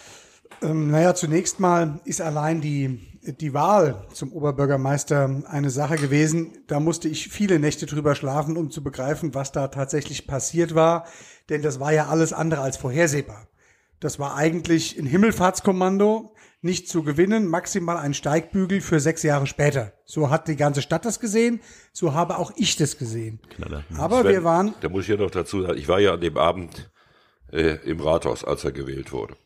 Ähm, 0.62 0.90
naja, 0.90 1.14
zunächst 1.14 1.60
mal 1.60 2.00
ist 2.06 2.22
allein 2.22 2.62
die, 2.62 3.09
die 3.22 3.52
Wahl 3.52 4.06
zum 4.12 4.32
Oberbürgermeister 4.32 5.42
eine 5.46 5.70
Sache 5.70 5.96
gewesen. 5.96 6.64
Da 6.66 6.80
musste 6.80 7.08
ich 7.08 7.28
viele 7.28 7.58
Nächte 7.58 7.86
drüber 7.86 8.14
schlafen, 8.14 8.56
um 8.56 8.70
zu 8.70 8.82
begreifen, 8.82 9.34
was 9.34 9.52
da 9.52 9.68
tatsächlich 9.68 10.26
passiert 10.26 10.74
war. 10.74 11.06
Denn 11.48 11.62
das 11.62 11.80
war 11.80 11.92
ja 11.92 12.06
alles 12.08 12.32
andere 12.32 12.62
als 12.62 12.76
vorhersehbar. 12.76 13.46
Das 14.00 14.18
war 14.18 14.34
eigentlich 14.34 14.98
ein 14.98 15.04
Himmelfahrtskommando, 15.04 16.32
nicht 16.62 16.88
zu 16.88 17.02
gewinnen, 17.02 17.46
maximal 17.46 17.98
ein 17.98 18.14
Steigbügel 18.14 18.80
für 18.80 19.00
sechs 19.00 19.22
Jahre 19.22 19.46
später. 19.46 19.92
So 20.04 20.30
hat 20.30 20.48
die 20.48 20.56
ganze 20.56 20.80
Stadt 20.80 21.04
das 21.04 21.20
gesehen, 21.20 21.60
so 21.92 22.14
habe 22.14 22.38
auch 22.38 22.52
ich 22.56 22.76
das 22.76 22.96
gesehen. 22.96 23.40
Knaller. 23.50 23.84
Aber 23.96 24.22
Sven, 24.22 24.32
wir 24.32 24.44
waren, 24.44 24.74
Da 24.80 24.88
muss 24.88 25.04
ich 25.04 25.08
ja 25.08 25.16
noch 25.16 25.30
dazu 25.30 25.62
sagen, 25.62 25.78
ich 25.78 25.88
war 25.88 26.00
ja 26.00 26.14
an 26.14 26.20
dem 26.20 26.36
Abend 26.38 26.90
äh, 27.52 27.76
im 27.84 28.00
Rathaus, 28.00 28.44
als 28.44 28.64
er 28.64 28.72
gewählt 28.72 29.12
wurde. 29.12 29.36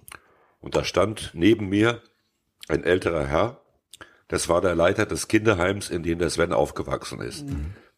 Und 0.61 0.77
da 0.77 0.85
stand 0.85 1.33
neben 1.35 1.69
mir 1.69 2.01
ein 2.69 2.85
älterer 2.85 3.27
Herr, 3.27 3.64
das 4.29 4.49
war 4.49 4.61
der 4.61 4.75
Leiter 4.75 5.07
des 5.07 5.29
Kinderheims, 5.29 5.91
in 5.91 6.03
dem 6.03 6.19
der 6.19 6.31
Sven 6.31 6.53
aufgewachsen 6.53 7.21
ist. 7.21 7.45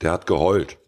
Der 0.01 0.13
hat 0.13 0.27
geheult. 0.27 0.79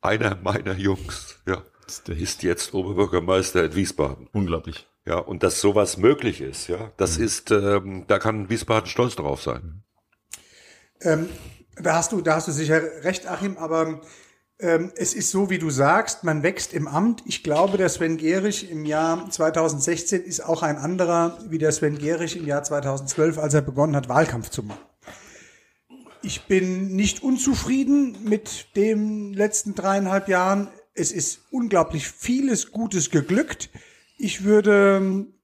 Einer 0.00 0.36
meiner 0.36 0.74
Jungs 0.74 1.40
ja, 1.46 1.62
ist 1.86 2.08
der 2.08 2.16
ist 2.16 2.42
jetzt 2.42 2.72
Oberbürgermeister 2.74 3.64
in 3.64 3.74
Wiesbaden. 3.74 4.28
Unglaublich. 4.32 4.86
Ja, 5.06 5.18
und 5.18 5.42
dass 5.42 5.60
sowas 5.60 5.96
möglich 5.96 6.42
ist, 6.42 6.68
ja, 6.68 6.92
das 6.98 7.16
ist, 7.16 7.50
ähm, 7.50 8.04
da 8.06 8.18
kann 8.18 8.50
Wiesbaden 8.50 8.88
stolz 8.88 9.16
drauf 9.16 9.42
sein. 9.42 9.82
Ähm, 11.00 11.30
da 11.76 11.94
hast 11.94 12.12
du, 12.12 12.20
da 12.20 12.34
hast 12.34 12.48
du 12.48 12.52
sicher 12.52 12.82
recht, 13.04 13.26
Achim, 13.26 13.56
aber 13.56 13.86
ähm, 13.86 14.00
es 14.60 15.14
ist 15.14 15.30
so, 15.30 15.50
wie 15.50 15.58
du 15.58 15.70
sagst, 15.70 16.24
man 16.24 16.42
wächst 16.42 16.72
im 16.72 16.88
Amt. 16.88 17.22
Ich 17.26 17.44
glaube, 17.44 17.78
der 17.78 17.88
Sven 17.88 18.16
Gehrig 18.16 18.68
im 18.68 18.84
Jahr 18.84 19.30
2016 19.30 20.24
ist 20.24 20.40
auch 20.40 20.64
ein 20.64 20.76
anderer 20.76 21.38
wie 21.48 21.58
der 21.58 21.70
Sven 21.70 21.96
Gehrig 21.96 22.36
im 22.36 22.44
Jahr 22.44 22.64
2012, 22.64 23.38
als 23.38 23.54
er 23.54 23.62
begonnen 23.62 23.94
hat, 23.94 24.08
Wahlkampf 24.08 24.50
zu 24.50 24.64
machen. 24.64 24.80
Ich 26.22 26.46
bin 26.46 26.96
nicht 26.96 27.22
unzufrieden 27.22 28.16
mit 28.24 28.74
den 28.74 29.32
letzten 29.32 29.76
dreieinhalb 29.76 30.26
Jahren. 30.26 30.66
Es 30.92 31.12
ist 31.12 31.42
unglaublich 31.52 32.08
vieles 32.08 32.72
Gutes 32.72 33.10
geglückt. 33.10 33.70
Ich 34.16 34.42
würde 34.42 34.96
ähm, 34.96 35.34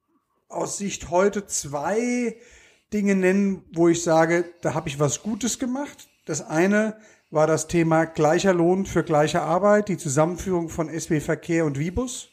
aus 0.49 0.77
Sicht 0.77 1.09
heute 1.09 1.47
zwei 1.47 2.35
Dinge 2.91 3.15
nennen, 3.15 3.63
wo 3.71 3.87
ich 3.87 4.03
sage, 4.03 4.43
da 4.59 4.73
habe 4.73 4.89
ich 4.89 4.99
was 4.99 5.23
Gutes 5.23 5.57
gemacht. 5.57 6.09
Das 6.25 6.41
eine 6.41 6.97
war 7.29 7.47
das 7.47 7.67
Thema 7.67 8.05
gleicher 8.05 8.53
Lohn 8.53 8.85
für 8.85 9.03
gleiche 9.03 9.41
Arbeit, 9.41 9.89
die 9.89 9.97
Zusammenführung 9.97 10.69
von 10.69 10.89
SW 10.89 11.19
Verkehr 11.19 11.65
und 11.65 11.79
Vibus. 11.79 12.29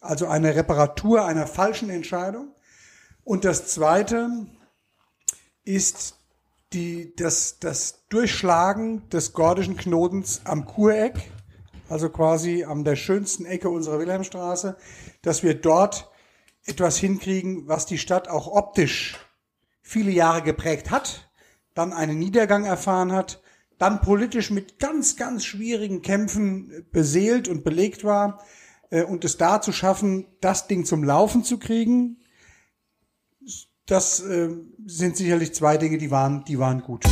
Also 0.00 0.26
eine 0.26 0.54
Reparatur 0.54 1.26
einer 1.26 1.46
falschen 1.46 1.90
Entscheidung. 1.90 2.54
Und 3.22 3.44
das 3.44 3.68
zweite 3.68 4.46
ist 5.64 6.16
die, 6.72 7.14
das, 7.16 7.58
das 7.58 8.06
Durchschlagen 8.08 9.08
des 9.10 9.32
gordischen 9.32 9.76
Knotens 9.76 10.40
am 10.44 10.64
Kureck, 10.64 11.30
also 11.88 12.08
quasi 12.08 12.64
an 12.64 12.84
der 12.84 12.96
schönsten 12.96 13.44
Ecke 13.44 13.68
unserer 13.68 13.98
Wilhelmstraße, 13.98 14.76
dass 15.22 15.42
wir 15.42 15.54
dort 15.54 16.10
etwas 16.64 16.96
hinkriegen, 16.96 17.68
was 17.68 17.86
die 17.86 17.98
Stadt 17.98 18.28
auch 18.28 18.46
optisch 18.46 19.18
viele 19.82 20.12
Jahre 20.12 20.42
geprägt 20.42 20.90
hat, 20.90 21.30
dann 21.74 21.92
einen 21.92 22.18
Niedergang 22.18 22.64
erfahren 22.64 23.12
hat, 23.12 23.42
dann 23.80 24.02
politisch 24.02 24.50
mit 24.50 24.78
ganz, 24.78 25.16
ganz 25.16 25.44
schwierigen 25.44 26.02
Kämpfen 26.02 26.84
beseelt 26.92 27.48
und 27.48 27.64
belegt 27.64 28.04
war 28.04 28.44
äh, 28.90 29.02
und 29.02 29.24
es 29.24 29.38
da 29.38 29.62
zu 29.62 29.72
schaffen, 29.72 30.26
das 30.42 30.66
Ding 30.68 30.84
zum 30.84 31.02
Laufen 31.02 31.44
zu 31.44 31.58
kriegen, 31.58 32.18
das 33.86 34.20
äh, 34.20 34.50
sind 34.84 35.16
sicherlich 35.16 35.54
zwei 35.54 35.78
Dinge, 35.78 35.96
die 35.96 36.10
waren, 36.10 36.44
die 36.44 36.58
waren 36.58 36.82
gut. 36.82 37.04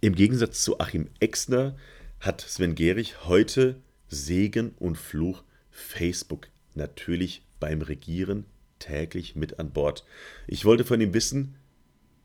Im 0.00 0.14
Gegensatz 0.16 0.62
zu 0.62 0.80
Achim 0.80 1.08
Exner 1.20 1.76
hat 2.18 2.40
Sven 2.40 2.74
Gehrig 2.74 3.24
heute 3.26 3.80
Segen 4.08 4.74
und 4.80 4.96
Fluch 4.96 5.44
Facebook 5.70 6.48
natürlich 6.74 7.46
beim 7.60 7.82
Regieren 7.82 8.46
täglich 8.80 9.36
mit 9.36 9.60
an 9.60 9.70
Bord. 9.70 10.04
Ich 10.48 10.64
wollte 10.64 10.84
von 10.84 11.00
ihm 11.00 11.14
wissen, 11.14 11.54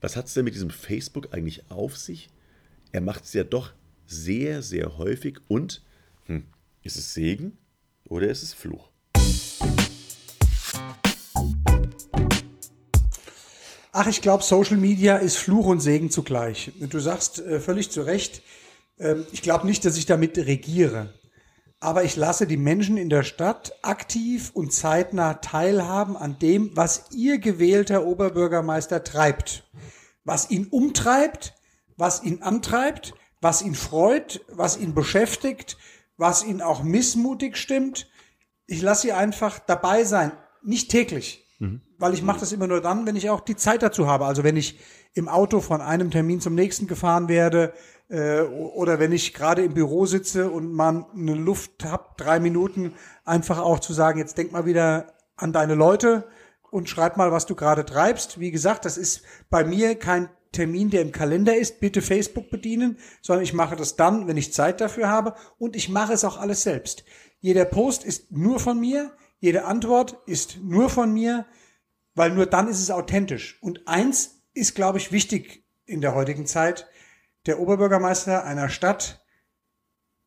was 0.05 0.15
hat 0.15 0.27
es 0.27 0.35
denn 0.35 0.45
mit 0.45 0.53
diesem 0.53 0.69
Facebook 0.69 1.33
eigentlich 1.33 1.71
auf 1.71 1.97
sich? 1.97 2.29
Er 2.91 3.01
macht 3.01 3.23
es 3.23 3.33
ja 3.33 3.43
doch 3.43 3.73
sehr, 4.05 4.61
sehr 4.61 4.99
häufig 4.99 5.39
und 5.47 5.81
hm, 6.27 6.45
ist 6.83 6.95
es 6.95 7.15
Segen 7.15 7.57
oder 8.07 8.27
ist 8.27 8.43
es 8.43 8.53
Fluch? 8.53 8.91
Ach, 13.93 14.05
ich 14.05 14.21
glaube, 14.21 14.43
Social 14.43 14.77
Media 14.77 15.17
ist 15.17 15.37
Fluch 15.37 15.65
und 15.65 15.79
Segen 15.79 16.11
zugleich. 16.11 16.71
Du 16.79 16.99
sagst 16.99 17.39
äh, 17.39 17.59
völlig 17.59 17.89
zu 17.89 18.03
Recht, 18.03 18.43
ähm, 18.99 19.25
ich 19.31 19.41
glaube 19.41 19.65
nicht, 19.65 19.85
dass 19.85 19.97
ich 19.97 20.05
damit 20.05 20.37
regiere. 20.37 21.15
Aber 21.79 22.03
ich 22.03 22.15
lasse 22.15 22.47
die 22.47 22.57
Menschen 22.57 22.97
in 22.97 23.09
der 23.09 23.23
Stadt 23.23 23.73
aktiv 23.81 24.51
und 24.53 24.73
zeitnah 24.73 25.35
teilhaben 25.35 26.15
an 26.17 26.39
dem, 26.39 26.75
was 26.75 27.05
ihr 27.11 27.37
gewählter 27.39 28.05
Oberbürgermeister 28.05 29.03
treibt. 29.03 29.69
Was 30.23 30.49
ihn 30.49 30.67
umtreibt, 30.67 31.53
was 31.97 32.23
ihn 32.23 32.41
antreibt, 32.41 33.13
was 33.41 33.61
ihn 33.61 33.75
freut, 33.75 34.41
was 34.49 34.77
ihn 34.77 34.95
beschäftigt, 34.95 35.77
was 36.17 36.43
ihn 36.43 36.61
auch 36.61 36.81
missmutig 36.81 37.57
stimmt. 37.57 38.09
Ich 38.65 38.81
lasse 38.81 39.03
sie 39.03 39.13
einfach 39.13 39.59
dabei 39.59 40.03
sein. 40.03 40.31
Nicht 40.63 40.89
täglich 40.89 41.45
weil 41.97 42.13
ich 42.13 42.21
mache 42.21 42.39
das 42.39 42.51
immer 42.51 42.67
nur 42.67 42.81
dann, 42.81 43.05
wenn 43.05 43.15
ich 43.15 43.29
auch 43.29 43.39
die 43.39 43.55
Zeit 43.55 43.81
dazu 43.81 44.07
habe. 44.07 44.25
Also 44.25 44.43
wenn 44.43 44.57
ich 44.57 44.79
im 45.13 45.29
Auto 45.29 45.61
von 45.61 45.81
einem 45.81 46.11
Termin 46.11 46.41
zum 46.41 46.55
nächsten 46.55 46.87
gefahren 46.87 47.29
werde 47.29 47.73
äh, 48.09 48.41
oder 48.41 48.99
wenn 48.99 49.11
ich 49.11 49.33
gerade 49.33 49.63
im 49.63 49.73
Büro 49.73 50.05
sitze 50.05 50.49
und 50.49 50.71
man 50.71 51.05
eine 51.13 51.35
Luft 51.35 51.83
hab, 51.85 52.17
drei 52.17 52.39
Minuten, 52.39 52.93
einfach 53.23 53.59
auch 53.59 53.79
zu 53.79 53.93
sagen, 53.93 54.19
jetzt 54.19 54.37
denk 54.37 54.51
mal 54.51 54.65
wieder 54.65 55.13
an 55.35 55.53
deine 55.53 55.75
Leute 55.75 56.27
und 56.71 56.89
schreib 56.89 57.17
mal, 57.17 57.31
was 57.31 57.45
du 57.45 57.55
gerade 57.55 57.85
treibst. 57.85 58.39
Wie 58.39 58.51
gesagt, 58.51 58.85
das 58.85 58.97
ist 58.97 59.21
bei 59.49 59.63
mir 59.63 59.95
kein 59.95 60.29
Termin, 60.51 60.89
der 60.89 61.01
im 61.01 61.11
Kalender 61.11 61.55
ist, 61.55 61.79
bitte 61.79 62.01
Facebook 62.01 62.49
bedienen, 62.49 62.97
sondern 63.21 63.43
ich 63.43 63.53
mache 63.53 63.75
das 63.75 63.95
dann, 63.95 64.27
wenn 64.27 64.37
ich 64.37 64.53
Zeit 64.53 64.79
dafür 64.79 65.09
habe 65.09 65.35
und 65.57 65.75
ich 65.75 65.89
mache 65.89 66.13
es 66.13 66.23
auch 66.23 66.37
alles 66.37 66.63
selbst. 66.63 67.03
Jeder 67.39 67.65
Post 67.65 68.05
ist 68.05 68.31
nur 68.31 68.59
von 68.59 68.79
mir, 68.79 69.11
jede 69.39 69.65
Antwort 69.65 70.17
ist 70.25 70.57
nur 70.63 70.89
von 70.89 71.13
mir, 71.13 71.45
weil 72.15 72.31
nur 72.31 72.45
dann 72.45 72.69
ist 72.69 72.79
es 72.79 72.89
authentisch. 72.89 73.61
Und 73.61 73.87
eins 73.87 74.41
ist, 74.53 74.75
glaube 74.75 74.97
ich, 74.97 75.11
wichtig 75.11 75.65
in 75.85 76.01
der 76.01 76.15
heutigen 76.15 76.45
Zeit. 76.45 76.87
Der 77.45 77.59
Oberbürgermeister 77.59 78.43
einer 78.43 78.69
Stadt, 78.69 79.23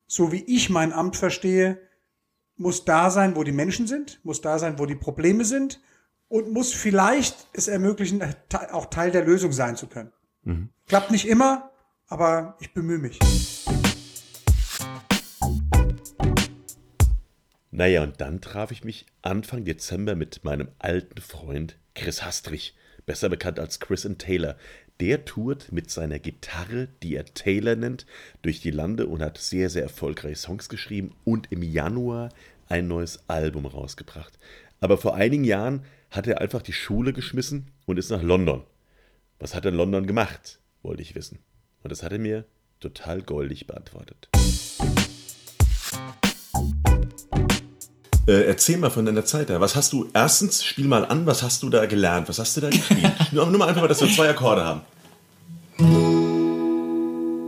so 0.07 0.31
wie 0.31 0.45
ich 0.45 0.71
mein 0.71 0.93
Amt 0.93 1.17
verstehe, 1.17 1.81
muss 2.57 2.85
da 2.85 3.11
sein, 3.11 3.35
wo 3.35 3.43
die 3.43 3.51
Menschen 3.51 3.89
sind, 3.89 4.25
muss 4.25 4.41
da 4.41 4.61
sein, 4.61 4.79
wo 4.79 4.87
die 4.87 4.95
Probleme 4.95 5.45
sind 5.45 5.81
und 6.29 6.53
muss 6.53 6.73
vielleicht 6.73 7.49
es 7.55 7.67
ermöglichen, 7.67 8.23
auch 8.71 8.87
Teil 8.87 9.11
der 9.11 9.25
Lösung 9.25 9.51
sein 9.51 9.75
zu 9.75 9.89
können. 9.89 10.13
Klappt 10.87 11.11
nicht 11.11 11.27
immer, 11.27 11.73
aber 12.07 12.57
ich 12.61 12.73
bemühe 12.73 12.99
mich. 12.99 13.19
Naja, 17.73 18.05
und 18.05 18.21
dann 18.21 18.41
traf 18.41 18.71
ich 18.71 18.85
mich 18.85 19.07
Anfang 19.23 19.65
Dezember 19.65 20.15
mit 20.15 20.45
meinem 20.45 20.69
alten 20.79 21.21
Freund 21.21 21.79
Chris 21.97 22.23
Hastrich, 22.23 22.77
besser 23.07 23.29
bekannt 23.29 23.59
als 23.59 23.81
Chris 23.81 24.07
and 24.07 24.21
Taylor. 24.21 24.57
Der 25.01 25.25
tourt 25.25 25.71
mit 25.71 25.93
seiner 25.93 26.19
Gitarre, 26.19 26.89
die 27.05 27.15
er 27.15 27.25
Taylor 27.25 27.77
nennt, 27.77 28.05
durch 28.43 28.61
die 28.61 28.73
Lande 28.73 29.07
und 29.07 29.23
hat 29.23 29.39
sehr, 29.39 29.71
sehr 29.71 29.85
erfolgreiche 29.85 30.35
Songs 30.35 30.69
geschrieben 30.69 31.15
und 31.25 31.53
im 31.53 31.63
Januar 31.63 32.31
ein 32.69 32.89
neues 32.89 33.23
Album 33.29 33.67
rausgebracht. 33.67 34.39
Aber 34.81 34.99
vor 34.99 35.15
einigen 35.15 35.45
Jahren 35.45 35.85
hat 36.11 36.27
er 36.27 36.41
einfach 36.41 36.63
die 36.63 36.73
Schule 36.73 37.13
geschmissen 37.13 37.71
und 37.87 37.97
ist 37.97 38.11
nach 38.11 38.23
London. 38.23 38.65
Was 39.39 39.55
hat 39.55 39.65
er 39.65 39.71
in 39.71 39.77
London 39.77 40.07
gemacht, 40.07 40.59
wollte 40.83 41.03
ich 41.03 41.15
wissen. 41.15 41.39
Und 41.85 41.93
das 41.93 42.03
hat 42.03 42.11
er 42.11 42.19
mir 42.19 42.45
total 42.81 43.23
goldig 43.23 43.69
beantwortet. 43.69 44.29
Äh, 48.29 48.43
erzähl 48.43 48.77
mal 48.77 48.91
von 48.91 49.07
deiner 49.07 49.25
Zeit 49.25 49.49
da. 49.49 49.59
Was 49.59 49.75
hast 49.75 49.95
du, 49.95 50.07
erstens, 50.13 50.63
spiel 50.63 50.87
mal 50.87 51.07
an, 51.07 51.25
was 51.25 51.43
hast 51.43 51.63
du 51.63 51.71
da 51.71 51.87
gelernt? 51.87 52.29
Was 52.29 52.39
hast 52.39 52.59
du 52.59 52.61
da 52.61 52.69
gespielt? 52.69 53.11
nur, 53.33 53.47
nur 53.47 53.59
mal 53.59 53.69
einfach 53.69 53.81
mal, 53.81 53.89
dass 53.89 54.03
wir 54.03 54.13
zwei 54.13 54.29
Akkorde 54.29 54.65
haben. 54.67 54.83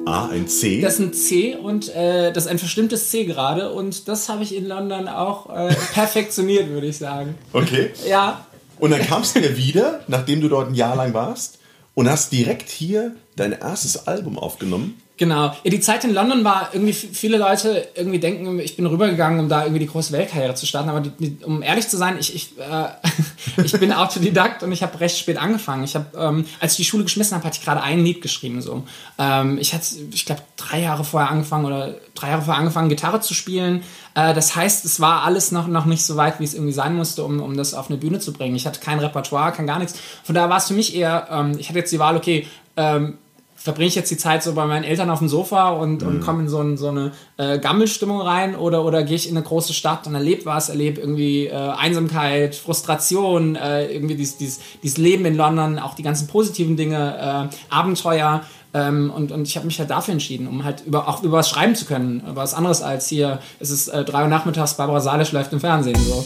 A, 0.06 0.28
ein 0.28 0.48
C. 0.48 0.80
Das 0.80 0.94
ist 0.94 1.00
ein 1.00 1.12
C 1.12 1.54
und 1.54 1.94
äh, 1.94 2.32
das 2.32 2.46
ist 2.46 2.50
ein 2.50 2.58
verstimmtes 2.58 3.10
C 3.10 3.26
gerade 3.26 3.70
und 3.70 4.08
das 4.08 4.30
habe 4.30 4.42
ich 4.42 4.56
in 4.56 4.66
London 4.66 5.06
auch 5.06 5.54
äh, 5.54 5.74
perfektioniert, 5.92 6.70
würde 6.70 6.86
ich 6.86 6.96
sagen. 6.96 7.34
Okay. 7.52 7.90
Ja, 8.08 8.46
Und 8.78 8.92
dann 8.92 9.02
kamst 9.02 9.36
du 9.36 9.40
ja 9.40 9.54
wieder, 9.58 10.00
nachdem 10.08 10.40
du 10.40 10.48
dort 10.48 10.70
ein 10.70 10.74
Jahr 10.74 10.96
lang 10.96 11.12
warst, 11.12 11.58
und 11.92 12.08
hast 12.08 12.32
direkt 12.32 12.70
hier 12.70 13.14
dein 13.36 13.52
erstes 13.52 14.06
Album 14.06 14.38
aufgenommen. 14.38 15.02
Genau. 15.20 15.54
Ja, 15.64 15.70
die 15.70 15.80
Zeit 15.80 16.02
in 16.04 16.14
London 16.14 16.44
war 16.44 16.70
irgendwie, 16.72 16.94
viele 16.94 17.36
Leute 17.36 17.86
irgendwie 17.94 18.18
denken, 18.18 18.58
ich 18.58 18.74
bin 18.74 18.86
rübergegangen, 18.86 19.38
um 19.38 19.50
da 19.50 19.64
irgendwie 19.64 19.80
die 19.80 19.86
große 19.86 20.12
Weltkarriere 20.12 20.54
zu 20.54 20.64
starten. 20.64 20.88
Aber 20.88 21.00
die, 21.00 21.10
die, 21.10 21.44
um 21.44 21.62
ehrlich 21.62 21.88
zu 21.88 21.98
sein, 21.98 22.16
ich, 22.18 22.34
ich, 22.34 22.58
äh, 22.58 22.88
ich 23.62 23.72
bin 23.72 23.92
Autodidakt 23.92 24.62
und 24.62 24.72
ich 24.72 24.82
habe 24.82 24.98
recht 24.98 25.18
spät 25.18 25.36
angefangen. 25.36 25.84
Ich 25.84 25.94
habe, 25.94 26.06
ähm, 26.16 26.46
als 26.58 26.72
ich 26.72 26.78
die 26.78 26.84
Schule 26.86 27.04
geschmissen 27.04 27.36
habe, 27.36 27.44
hatte 27.44 27.58
ich 27.58 27.62
gerade 27.62 27.82
ein 27.82 28.02
Lied 28.02 28.22
geschrieben. 28.22 28.62
So. 28.62 28.84
Ähm, 29.18 29.58
ich 29.58 29.74
hatte, 29.74 29.94
ich 30.10 30.24
glaube, 30.24 30.40
drei 30.56 30.80
Jahre 30.80 31.04
vorher 31.04 31.30
angefangen 31.30 31.66
oder 31.66 31.96
drei 32.14 32.30
Jahre 32.30 32.40
vorher 32.40 32.58
angefangen, 32.58 32.88
Gitarre 32.88 33.20
zu 33.20 33.34
spielen. 33.34 33.82
Äh, 34.14 34.32
das 34.32 34.56
heißt, 34.56 34.86
es 34.86 35.00
war 35.00 35.24
alles 35.24 35.52
noch, 35.52 35.66
noch 35.66 35.84
nicht 35.84 36.02
so 36.02 36.16
weit, 36.16 36.40
wie 36.40 36.44
es 36.44 36.54
irgendwie 36.54 36.72
sein 36.72 36.96
musste, 36.96 37.24
um, 37.24 37.42
um 37.42 37.58
das 37.58 37.74
auf 37.74 37.90
eine 37.90 37.98
Bühne 37.98 38.20
zu 38.20 38.32
bringen. 38.32 38.56
Ich 38.56 38.66
hatte 38.66 38.80
kein 38.80 38.98
Repertoire, 38.98 39.52
kein 39.52 39.66
gar 39.66 39.80
nichts. 39.80 39.98
Von 40.24 40.34
daher 40.34 40.48
war 40.48 40.56
es 40.56 40.68
für 40.68 40.74
mich 40.74 40.96
eher, 40.96 41.28
ähm, 41.30 41.56
ich 41.58 41.68
hatte 41.68 41.78
jetzt 41.78 41.92
die 41.92 41.98
Wahl, 41.98 42.16
okay, 42.16 42.46
ähm, 42.78 43.18
verbringe 43.62 43.88
ich 43.88 43.94
jetzt 43.94 44.10
die 44.10 44.16
Zeit 44.16 44.42
so 44.42 44.54
bei 44.54 44.64
meinen 44.64 44.84
Eltern 44.84 45.10
auf 45.10 45.18
dem 45.18 45.28
Sofa 45.28 45.68
und, 45.68 46.02
und 46.02 46.20
komme 46.20 46.40
in 46.40 46.48
so, 46.48 46.60
ein, 46.60 46.78
so 46.78 46.88
eine 46.88 47.12
äh, 47.36 47.58
Gammelstimmung 47.58 48.22
rein 48.22 48.56
oder, 48.56 48.86
oder 48.86 49.02
gehe 49.02 49.16
ich 49.16 49.28
in 49.28 49.36
eine 49.36 49.44
große 49.44 49.74
Stadt 49.74 50.06
und 50.06 50.14
erlebe 50.14 50.46
was, 50.46 50.70
erlebe 50.70 50.98
irgendwie 50.98 51.46
äh, 51.46 51.54
Einsamkeit, 51.54 52.54
Frustration, 52.54 53.56
äh, 53.56 53.92
irgendwie 53.92 54.14
dieses, 54.14 54.38
dieses, 54.38 54.60
dieses 54.82 54.96
Leben 54.96 55.26
in 55.26 55.36
London, 55.36 55.78
auch 55.78 55.94
die 55.94 56.02
ganzen 56.02 56.26
positiven 56.26 56.78
Dinge, 56.78 57.50
äh, 57.50 57.74
Abenteuer. 57.74 58.42
Ähm, 58.72 59.12
und, 59.14 59.30
und 59.30 59.46
ich 59.46 59.56
habe 59.56 59.66
mich 59.66 59.78
halt 59.78 59.90
dafür 59.90 60.12
entschieden, 60.12 60.46
um 60.46 60.64
halt 60.64 60.84
über, 60.86 61.06
auch 61.06 61.22
über 61.22 61.38
was 61.38 61.50
schreiben 61.50 61.74
zu 61.74 61.84
können. 61.84 62.22
Was 62.34 62.54
anderes 62.54 62.80
als 62.80 63.08
hier, 63.08 63.40
es 63.58 63.70
ist 63.70 63.88
äh, 63.88 64.04
drei 64.04 64.22
Uhr 64.22 64.28
nachmittags, 64.28 64.74
Barbara 64.76 65.00
Salisch 65.00 65.32
läuft 65.32 65.52
im 65.52 65.60
Fernsehen. 65.60 65.98
So. 65.98 66.24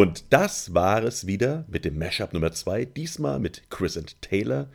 Und 0.00 0.32
das 0.32 0.72
war 0.72 1.04
es 1.04 1.26
wieder 1.26 1.66
mit 1.68 1.84
dem 1.84 1.98
Mashup 1.98 2.32
Nummer 2.32 2.52
2, 2.52 2.86
diesmal 2.86 3.38
mit 3.38 3.68
Chris 3.68 3.98
and 3.98 4.22
Taylor, 4.22 4.70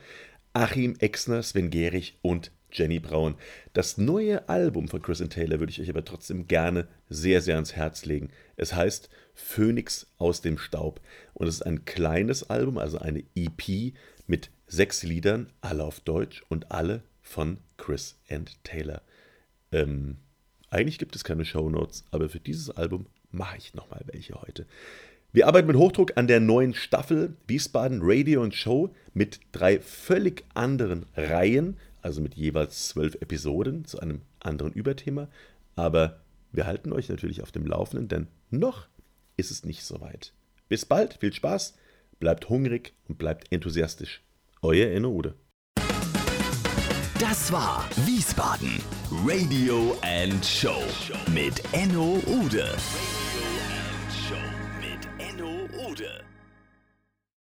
Achim 0.53 0.95
Exner, 0.99 1.41
Sven 1.41 1.71
Gehrig 1.71 2.19
und 2.21 2.51
Jenny 2.71 2.99
Braun. 2.99 3.33
Das 3.73 3.97
neue 3.97 4.47
Album 4.47 4.87
von 4.87 5.01
Chris 5.01 5.23
and 5.23 5.33
Taylor 5.33 5.59
würde 5.59 5.71
ich 5.71 5.81
euch 5.81 5.89
aber 5.89 6.05
trotzdem 6.05 6.47
gerne 6.47 6.87
sehr, 7.09 7.41
sehr 7.41 7.55
ans 7.55 7.75
Herz 7.75 8.05
legen. 8.05 8.29
Es 8.55 8.75
heißt 8.75 9.09
Phönix 9.33 10.13
aus 10.19 10.41
dem 10.41 10.59
Staub 10.59 11.01
und 11.33 11.47
es 11.47 11.55
ist 11.55 11.63
ein 11.63 11.85
kleines 11.85 12.47
Album, 12.51 12.77
also 12.77 12.99
eine 12.99 13.23
EP 13.33 13.95
mit 14.27 14.51
sechs 14.67 15.01
Liedern, 15.01 15.51
alle 15.59 15.85
auf 15.85 16.01
Deutsch 16.01 16.43
und 16.49 16.71
alle 16.71 17.01
von 17.23 17.57
Chris 17.77 18.19
and 18.29 18.63
Taylor. 18.63 19.01
Ähm, 19.71 20.17
eigentlich 20.69 20.99
gibt 20.99 21.15
es 21.15 21.23
keine 21.23 21.45
Shownotes, 21.45 22.05
aber 22.11 22.29
für 22.29 22.39
dieses 22.39 22.69
Album 22.69 23.07
mache 23.31 23.57
ich 23.57 23.73
nochmal 23.73 24.03
welche 24.05 24.39
heute. 24.41 24.65
Wir 25.35 25.47
arbeiten 25.47 25.67
mit 25.67 25.75
Hochdruck 25.75 26.13
an 26.15 26.27
der 26.27 26.39
neuen 26.39 26.73
Staffel 26.73 27.35
Wiesbaden 27.45 27.99
Radio 28.01 28.41
und 28.41 28.55
Show 28.55 28.95
mit 29.13 29.41
drei 29.51 29.81
völlig 29.81 30.45
anderen 30.53 31.07
Reihen, 31.13 31.75
also 32.01 32.21
mit 32.21 32.35
jeweils 32.35 32.87
zwölf 32.87 33.15
Episoden 33.15 33.83
zu 33.83 33.99
einem 33.99 34.21
anderen 34.39 34.71
Überthema. 34.71 35.27
Aber 35.75 36.21
wir 36.53 36.65
halten 36.65 36.93
euch 36.93 37.09
natürlich 37.09 37.43
auf 37.43 37.51
dem 37.51 37.67
Laufenden, 37.67 38.07
denn 38.07 38.27
noch 38.49 38.87
ist 39.35 39.51
es 39.51 39.65
nicht 39.65 39.83
so 39.83 39.99
weit. 39.99 40.31
Bis 40.69 40.85
bald, 40.85 41.15
viel 41.15 41.33
Spaß, 41.33 41.75
bleibt 42.21 42.47
hungrig 42.47 42.93
und 43.09 43.17
bleibt 43.17 43.51
enthusiastisch. 43.51 44.23
Euer 44.61 44.89
Enno 44.91 45.09
Ude. 45.09 45.35
Das 47.19 47.51
war 47.51 47.83
Wiesbaden 48.05 48.79
Radio 49.25 49.97
and 50.01 50.45
Show 50.45 50.81
mit 51.33 51.61
Enno 51.73 52.21
Ude. 52.25 52.69